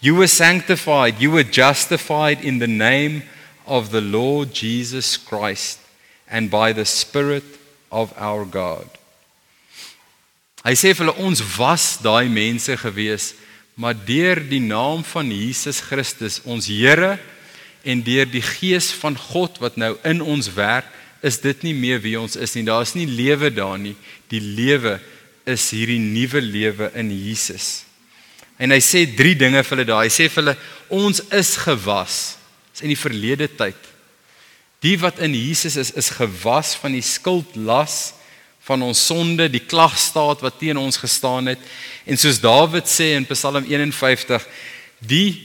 you 0.00 0.14
were 0.14 0.28
sanctified 0.28 1.20
you 1.20 1.30
were 1.30 1.44
justified 1.44 2.40
in 2.44 2.58
the 2.58 2.68
name 2.68 3.22
of 3.66 3.90
the 3.90 4.00
Lord 4.00 4.52
Jesus 4.52 5.16
Christ 5.16 5.80
and 6.28 6.50
by 6.50 6.72
the 6.72 6.84
spirit 6.84 7.44
of 7.90 8.12
our 8.16 8.44
God 8.44 8.88
Hy 10.60 10.74
sê 10.76 10.92
vir 10.92 11.06
hulle 11.06 11.24
ons 11.24 11.40
was 11.56 11.96
daai 12.04 12.28
mense 12.28 12.74
gewees 12.76 13.32
maar 13.80 13.96
deur 13.96 14.42
die 14.44 14.60
naam 14.60 15.04
van 15.08 15.30
Jesus 15.32 15.80
Christus 15.80 16.42
ons 16.44 16.68
Here 16.68 17.16
en 17.82 18.02
deur 18.04 18.28
die 18.28 18.44
gees 18.44 18.90
van 19.00 19.16
God 19.16 19.60
wat 19.62 19.78
nou 19.80 19.94
in 20.04 20.20
ons 20.20 20.50
werk, 20.56 20.88
is 21.24 21.40
dit 21.40 21.64
nie 21.64 21.74
meer 21.76 22.00
wie 22.04 22.16
ons 22.20 22.36
is 22.36 22.54
nie. 22.56 22.64
Daar's 22.64 22.94
nie 22.96 23.06
lewe 23.08 23.50
daar 23.52 23.78
nie. 23.80 23.94
Die 24.32 24.40
lewe 24.40 24.98
is 25.48 25.68
hierdie 25.72 26.00
nuwe 26.00 26.40
lewe 26.44 26.90
in 26.96 27.10
Jesus. 27.12 27.84
En 28.60 28.74
hy 28.74 28.80
sê 28.84 29.06
drie 29.16 29.36
dinge 29.38 29.62
vir 29.64 29.76
hulle 29.76 29.88
daar. 29.88 30.04
Hy 30.04 30.12
sê 30.12 30.28
vir 30.28 30.42
hulle 30.42 30.56
ons 30.92 31.22
is 31.32 31.54
gewas. 31.62 32.16
Dis 32.74 32.84
in 32.84 32.92
die 32.92 32.98
verlede 32.98 33.48
tyd. 33.48 33.88
Die 34.84 34.96
wat 35.00 35.20
in 35.24 35.34
Jesus 35.36 35.76
is, 35.80 35.92
is 35.96 36.12
gewas 36.16 36.74
van 36.80 36.92
die 36.96 37.04
skuldlas 37.04 38.14
van 38.64 38.84
ons 38.84 39.00
sonde, 39.08 39.48
die 39.48 39.64
klagstaat 39.64 40.44
wat 40.44 40.60
teen 40.60 40.78
ons 40.78 41.00
gestaan 41.00 41.50
het. 41.52 41.62
En 42.04 42.20
soos 42.20 42.40
Dawid 42.40 42.88
sê 42.88 43.14
in 43.16 43.26
Psalm 43.32 43.64
51, 43.66 44.44
die 45.00 45.40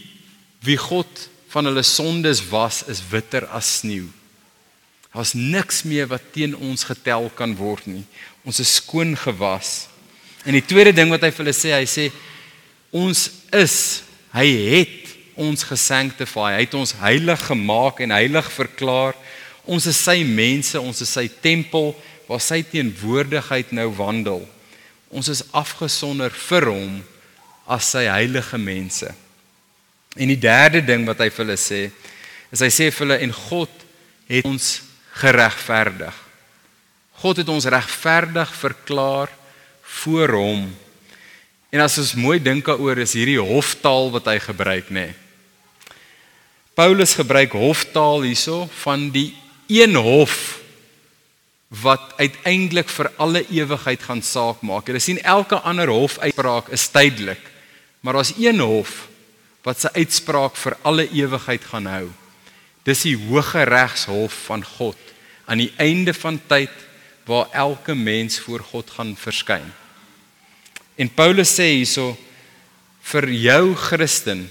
wie 0.65 0.77
God 0.79 1.25
van 1.53 1.69
hulle 1.69 1.83
sondes 1.87 2.43
was 2.51 2.83
is 2.91 3.01
witter 3.11 3.47
as 3.55 3.79
sneeu. 3.79 4.09
Daar's 5.15 5.31
niks 5.33 5.85
meer 5.87 6.09
wat 6.11 6.33
teen 6.35 6.55
ons 6.59 6.83
getel 6.83 7.29
kan 7.37 7.55
word 7.55 7.87
nie. 7.87 8.03
Ons 8.43 8.59
is 8.59 8.73
skoon 8.81 9.15
gewas. 9.15 9.87
En 10.43 10.53
die 10.53 10.65
tweede 10.65 10.91
ding 10.93 11.09
wat 11.13 11.23
hy 11.23 11.31
vir 11.31 11.45
hulle 11.45 11.55
sê, 11.55 11.71
hy 11.71 11.87
sê 11.87 12.09
ons 12.95 13.25
is, 13.51 13.77
hy 14.31 14.47
het 14.71 15.15
ons 15.35 15.65
gesanctify. 15.67 16.53
Hy 16.55 16.63
het 16.63 16.75
ons 16.79 16.95
heilig 17.01 17.41
gemaak 17.49 17.99
en 18.03 18.15
heilig 18.15 18.47
verklaar. 18.55 19.17
Ons 19.67 19.87
is 19.91 19.99
sy 19.99 20.21
mense, 20.27 20.79
ons 20.79 21.01
is 21.03 21.11
sy 21.11 21.27
tempel 21.43 21.93
waar 22.29 22.41
sy 22.41 22.61
teenwoordigheid 22.65 23.73
nou 23.75 23.89
wandel. 23.97 24.45
Ons 25.11 25.29
is 25.31 25.43
afgesonder 25.55 26.33
vir 26.47 26.69
hom 26.71 26.97
as 27.71 27.91
sy 27.95 28.05
heilige 28.07 28.57
mense. 28.61 29.09
En 30.15 30.31
die 30.31 30.39
derde 30.39 30.81
ding 30.85 31.05
wat 31.07 31.19
hy 31.23 31.29
vir 31.33 31.43
hulle 31.43 31.59
sê, 31.59 31.81
is 32.53 32.63
hy 32.63 32.71
sê 32.71 32.89
vir 32.91 33.03
hulle 33.03 33.19
en 33.25 33.33
God 33.35 33.83
het 34.29 34.47
ons 34.47 34.69
geregverdig. 35.19 36.15
God 37.19 37.41
het 37.41 37.51
ons 37.51 37.67
regverdig 37.71 38.51
verklaar 38.59 39.31
voor 40.01 40.35
hom. 40.39 40.65
En 41.75 41.83
as 41.83 41.97
ons 41.99 42.13
mooi 42.15 42.37
dink 42.39 42.63
daaroor, 42.69 43.01
is 43.03 43.17
hierdie 43.17 43.41
hoftaal 43.41 44.07
wat 44.13 44.29
hy 44.31 44.37
gebruik, 44.39 44.87
nê. 44.95 45.09
Nee. 45.09 45.21
Paulus 46.75 47.15
gebruik 47.15 47.51
hoftaal 47.55 48.23
hierso 48.27 48.65
van 48.83 49.09
die 49.11 49.33
een 49.71 49.95
hof 49.95 50.61
wat 51.83 52.13
uiteindelik 52.19 52.89
vir 52.91 53.09
alle 53.19 53.43
ewigheid 53.47 54.03
gaan 54.07 54.23
saak 54.23 54.63
maak. 54.63 54.87
Jy 54.91 55.03
sien 55.03 55.21
elke 55.23 55.59
ander 55.67 55.91
hof 55.91 56.17
uitspraak 56.23 56.71
is 56.75 56.87
tydelik, 56.91 57.43
maar 58.03 58.19
daar's 58.19 58.35
een 58.39 58.59
hof 58.63 59.05
wat 59.67 59.83
sy 59.83 59.91
uitspraak 59.95 60.59
vir 60.59 60.75
alle 60.83 61.07
ewigheid 61.11 61.63
gaan 61.71 61.87
hou. 61.91 62.09
Dis 62.87 63.03
die 63.07 63.15
hoë 63.19 63.65
regshof 63.71 64.35
van 64.49 64.63
God 64.77 64.99
aan 65.47 65.63
die 65.63 65.73
einde 65.79 66.13
van 66.15 66.39
tyd 66.47 66.75
waar 67.27 67.51
elke 67.51 67.95
mens 67.95 68.39
voor 68.43 68.63
God 68.63 68.91
gaan 68.99 69.15
verskyn. 69.19 69.71
En 70.95 71.09
Paulus 71.11 71.51
sê 71.57 71.73
hierso 71.75 72.13
vir 73.11 73.27
jou 73.35 73.75
Christen 73.75 74.45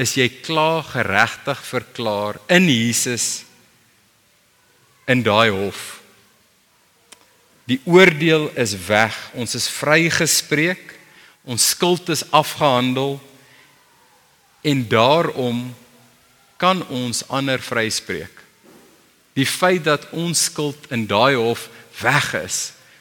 is 0.00 0.16
jy 0.18 0.28
klaar 0.42 0.82
geregtig 0.88 1.60
verklaar 1.66 2.40
in 2.50 2.68
Jesus 2.70 3.44
in 5.10 5.22
daai 5.26 5.50
hof. 5.50 6.00
Die 7.70 7.80
oordeel 7.86 8.48
is 8.58 8.74
weg. 8.88 9.14
Ons 9.38 9.54
is 9.58 9.68
vrygespreek. 9.70 10.96
Ons 11.46 11.70
skuld 11.74 12.10
is 12.12 12.24
afgehandel 12.34 13.18
en 14.66 14.82
daarom 14.88 15.62
kan 16.60 16.82
ons 16.92 17.22
ander 17.32 17.62
vryspreek. 17.64 18.42
Die 19.38 19.46
feit 19.48 19.86
dat 19.86 20.04
ons 20.12 20.42
skuld 20.50 20.90
in 20.92 21.06
daai 21.08 21.38
hof 21.38 21.68
weg 22.02 22.34
is, 22.42 22.58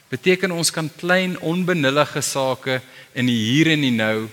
beteken 0.09 0.51
ons 0.51 0.71
kan 0.73 0.89
klein 0.99 1.37
onbenullige 1.45 2.21
sake 2.25 2.79
in 3.13 3.29
die 3.29 3.37
hier 3.37 3.69
en 3.73 3.85
die 3.85 3.93
nou 3.93 4.27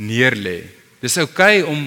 neerlê. 0.00 0.62
Dis 1.02 1.18
oukei 1.20 1.60
okay 1.60 1.68
om 1.68 1.86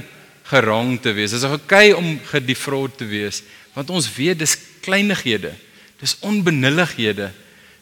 gerang 0.51 0.97
te 1.01 1.13
wees. 1.15 1.33
Dis 1.33 1.45
oukei 1.47 1.91
okay 1.91 1.97
om 1.97 2.19
gedefraud 2.31 2.97
te 2.99 3.07
wees, 3.09 3.41
want 3.75 3.89
ons 3.89 4.09
weet 4.15 4.39
dis 4.39 4.57
kleinighede. 4.83 5.53
Dis 6.01 6.17
onbenullighede 6.25 7.31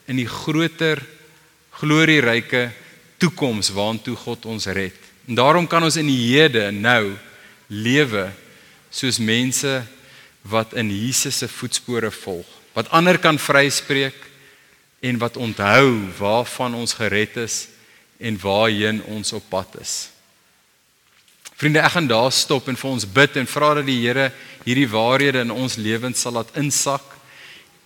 in 0.10 0.20
die 0.20 0.28
groter 0.30 1.02
glorieryke 1.80 2.70
toekoms 3.20 3.72
waantoe 3.76 4.16
God 4.20 4.48
ons 4.50 4.68
red. 4.76 4.96
En 5.28 5.38
daarom 5.38 5.68
kan 5.70 5.84
ons 5.86 6.00
in 6.00 6.08
die 6.10 6.34
hede 6.34 6.70
nou 6.74 7.14
lewe 7.70 8.30
soos 8.90 9.20
mense 9.22 9.82
wat 10.50 10.74
in 10.80 10.90
Jesus 10.90 11.42
se 11.42 11.48
voetspore 11.52 12.10
volg, 12.12 12.48
wat 12.74 12.90
ander 12.96 13.20
kan 13.22 13.38
vryspreek 13.38 14.29
en 15.00 15.18
wat 15.18 15.38
onthou 15.38 16.12
waarvan 16.18 16.76
ons 16.76 16.94
gered 16.94 17.38
is 17.38 17.68
en 18.20 18.40
waarheen 18.40 19.04
ons 19.04 19.34
op 19.34 19.44
pad 19.50 19.80
is. 19.80 20.10
Vriende, 21.60 21.82
ek 21.84 21.96
gaan 21.96 22.08
daar 22.08 22.32
stop 22.32 22.68
en 22.72 22.78
vir 22.80 22.90
ons 22.90 23.08
bid 23.08 23.38
en 23.40 23.48
vra 23.48 23.74
dat 23.80 23.88
die 23.88 24.00
Here 24.00 24.30
hierdie 24.64 24.88
waarhede 24.92 25.44
in 25.44 25.52
ons 25.52 25.76
lewens 25.80 26.22
sal 26.24 26.38
laat 26.38 26.52
insak 26.60 27.04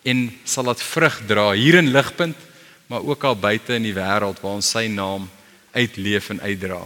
en 0.05 0.27
sal 0.45 0.67
laat 0.69 0.81
vrug 0.83 1.21
dra 1.29 1.51
hier 1.57 1.79
in 1.79 1.93
Ligpunt, 1.93 2.37
maar 2.87 3.01
ook 3.01 3.23
al 3.23 3.39
buite 3.39 3.77
in 3.77 3.87
die 3.87 3.95
wêreld 3.95 4.41
waar 4.43 4.59
ons 4.59 4.73
sy 4.75 4.85
naam 4.91 5.29
uitleef 5.73 6.29
en 6.33 6.43
uitdra. 6.43 6.81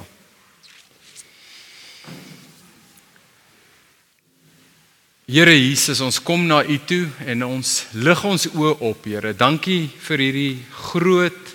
Here 5.28 5.51
Jesus, 5.51 5.99
ons 5.99 6.21
kom 6.23 6.45
na 6.47 6.61
U 6.63 6.75
toe 6.88 7.03
en 7.28 7.41
ons 7.43 7.69
lig 7.99 8.19
ons 8.23 8.45
oë 8.47 8.69
op, 8.88 9.07
Here. 9.11 9.34
Dankie 9.36 9.89
vir 9.99 10.21
hierdie 10.23 10.53
groot 10.71 11.49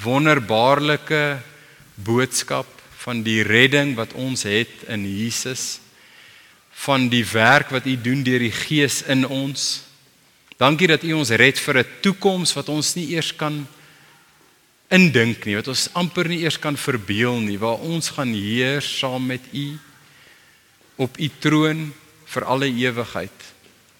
wonderbaarlike 0.00 1.18
boodskap 2.00 2.70
van 3.02 3.18
die 3.26 3.42
redding 3.44 3.90
wat 3.98 4.14
ons 4.16 4.46
het 4.48 4.86
in 4.88 5.04
Jesus, 5.04 5.82
van 6.86 7.10
die 7.12 7.20
werk 7.28 7.74
wat 7.76 7.84
U 7.84 7.92
doen 8.00 8.22
deur 8.24 8.40
die 8.40 8.54
Gees 8.56 9.02
in 9.04 9.26
ons. 9.28 9.82
Dankie 10.56 10.88
dat 10.88 11.04
U 11.04 11.12
ons 11.18 11.32
red 11.36 11.60
vir 11.60 11.82
'n 11.82 11.90
toekoms 12.00 12.56
wat 12.56 12.72
ons 12.72 12.94
nie 12.96 13.12
eers 13.12 13.36
kan 13.36 13.66
indink 14.88 15.44
nie, 15.44 15.56
wat 15.60 15.68
ons 15.68 15.90
amper 15.92 16.24
nie 16.24 16.40
eers 16.40 16.56
kan 16.56 16.76
verbeel 16.76 17.36
nie, 17.44 17.60
waar 17.60 17.84
ons 17.84 18.08
gaan 18.16 18.32
heers 18.32 18.88
saam 18.88 19.26
met 19.26 19.44
U 19.52 19.76
op 20.96 21.20
U 21.20 21.28
troon 21.38 21.92
vir 22.34 22.46
alle 22.50 22.68
ewigheid. 22.70 23.52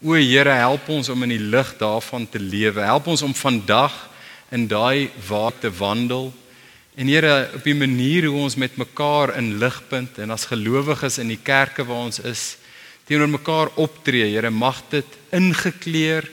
O 0.05 0.17
Here, 0.19 0.53
help 0.61 0.89
ons 0.93 1.09
om 1.09 1.23
in 1.25 1.33
die 1.33 1.41
lig 1.41 1.71
daarvan 1.81 2.27
te 2.29 2.41
lewe. 2.43 2.83
Help 2.85 3.07
ons 3.09 3.23
om 3.25 3.33
vandag 3.33 3.95
in 4.53 4.67
daai 4.69 5.09
waar 5.29 5.55
te 5.61 5.71
wandel. 5.73 6.29
En 6.95 7.09
Here, 7.09 7.49
op 7.57 7.65
die 7.65 7.77
manier 7.79 8.29
hoe 8.29 8.43
ons 8.45 8.59
met 8.61 8.77
mekaar 8.77 9.33
in 9.39 9.55
ligpunt 9.63 10.21
en 10.21 10.35
as 10.35 10.49
gelowiges 10.51 11.19
in 11.23 11.33
die 11.33 11.41
kerke 11.41 11.87
waar 11.89 12.11
ons 12.11 12.21
is, 12.21 12.45
teenoor 13.09 13.33
mekaar 13.33 13.73
optree, 13.81 14.29
Here, 14.35 14.53
mag 14.53 14.83
dit 14.93 15.19
ingekleer 15.33 16.29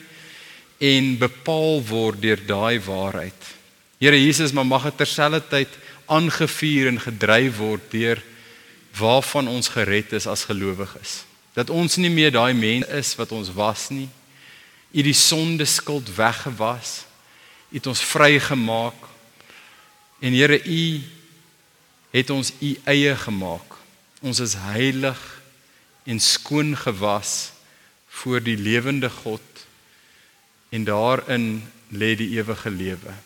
en 0.82 1.16
bepaal 1.16 1.80
word 1.88 2.20
deur 2.22 2.44
daai 2.44 2.76
waarheid. 2.84 3.50
Here 4.02 4.18
Jesus, 4.18 4.52
maar 4.52 4.66
mag 4.66 4.90
dit 4.90 5.00
terselfdertyd 5.00 5.80
aangevuur 6.12 6.92
en 6.92 7.04
gedryf 7.08 7.60
word 7.62 7.92
deur 7.94 8.20
waarvan 8.98 9.48
ons 9.48 9.70
gered 9.72 10.12
is 10.12 10.26
as 10.28 10.44
gelowiges 10.44 11.22
dat 11.52 11.70
ons 11.70 11.96
nie 11.96 12.10
meer 12.10 12.32
daai 12.32 12.54
mense 12.54 12.88
is 12.96 13.14
wat 13.18 13.32
ons 13.32 13.52
was 13.52 13.88
nie. 13.92 14.08
U 14.92 15.02
die 15.02 15.16
sonde 15.16 15.64
skuld 15.64 16.08
weggewas. 16.16 17.04
U 17.70 17.76
het 17.76 17.86
ons 17.86 18.00
vrygemaak. 18.04 19.08
En 20.20 20.32
Here, 20.32 20.58
U 20.64 21.02
het 22.12 22.30
ons 22.30 22.52
U 22.60 22.72
eie 22.84 23.16
gemaak. 23.16 23.78
Ons 24.20 24.40
is 24.40 24.54
heilig 24.54 25.20
en 26.04 26.20
skoon 26.20 26.76
gewas 26.76 27.52
voor 28.08 28.42
die 28.42 28.56
lewende 28.56 29.10
God 29.10 29.42
en 30.72 30.84
daarin 30.84 31.46
lê 31.92 32.14
die 32.16 32.30
ewige 32.38 32.70
lewe. 32.70 33.16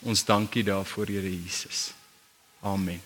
Ons 0.00 0.24
dankie 0.24 0.64
daarvoor, 0.66 1.06
Here 1.06 1.30
Jesus. 1.42 1.90
Amen. 2.60 3.05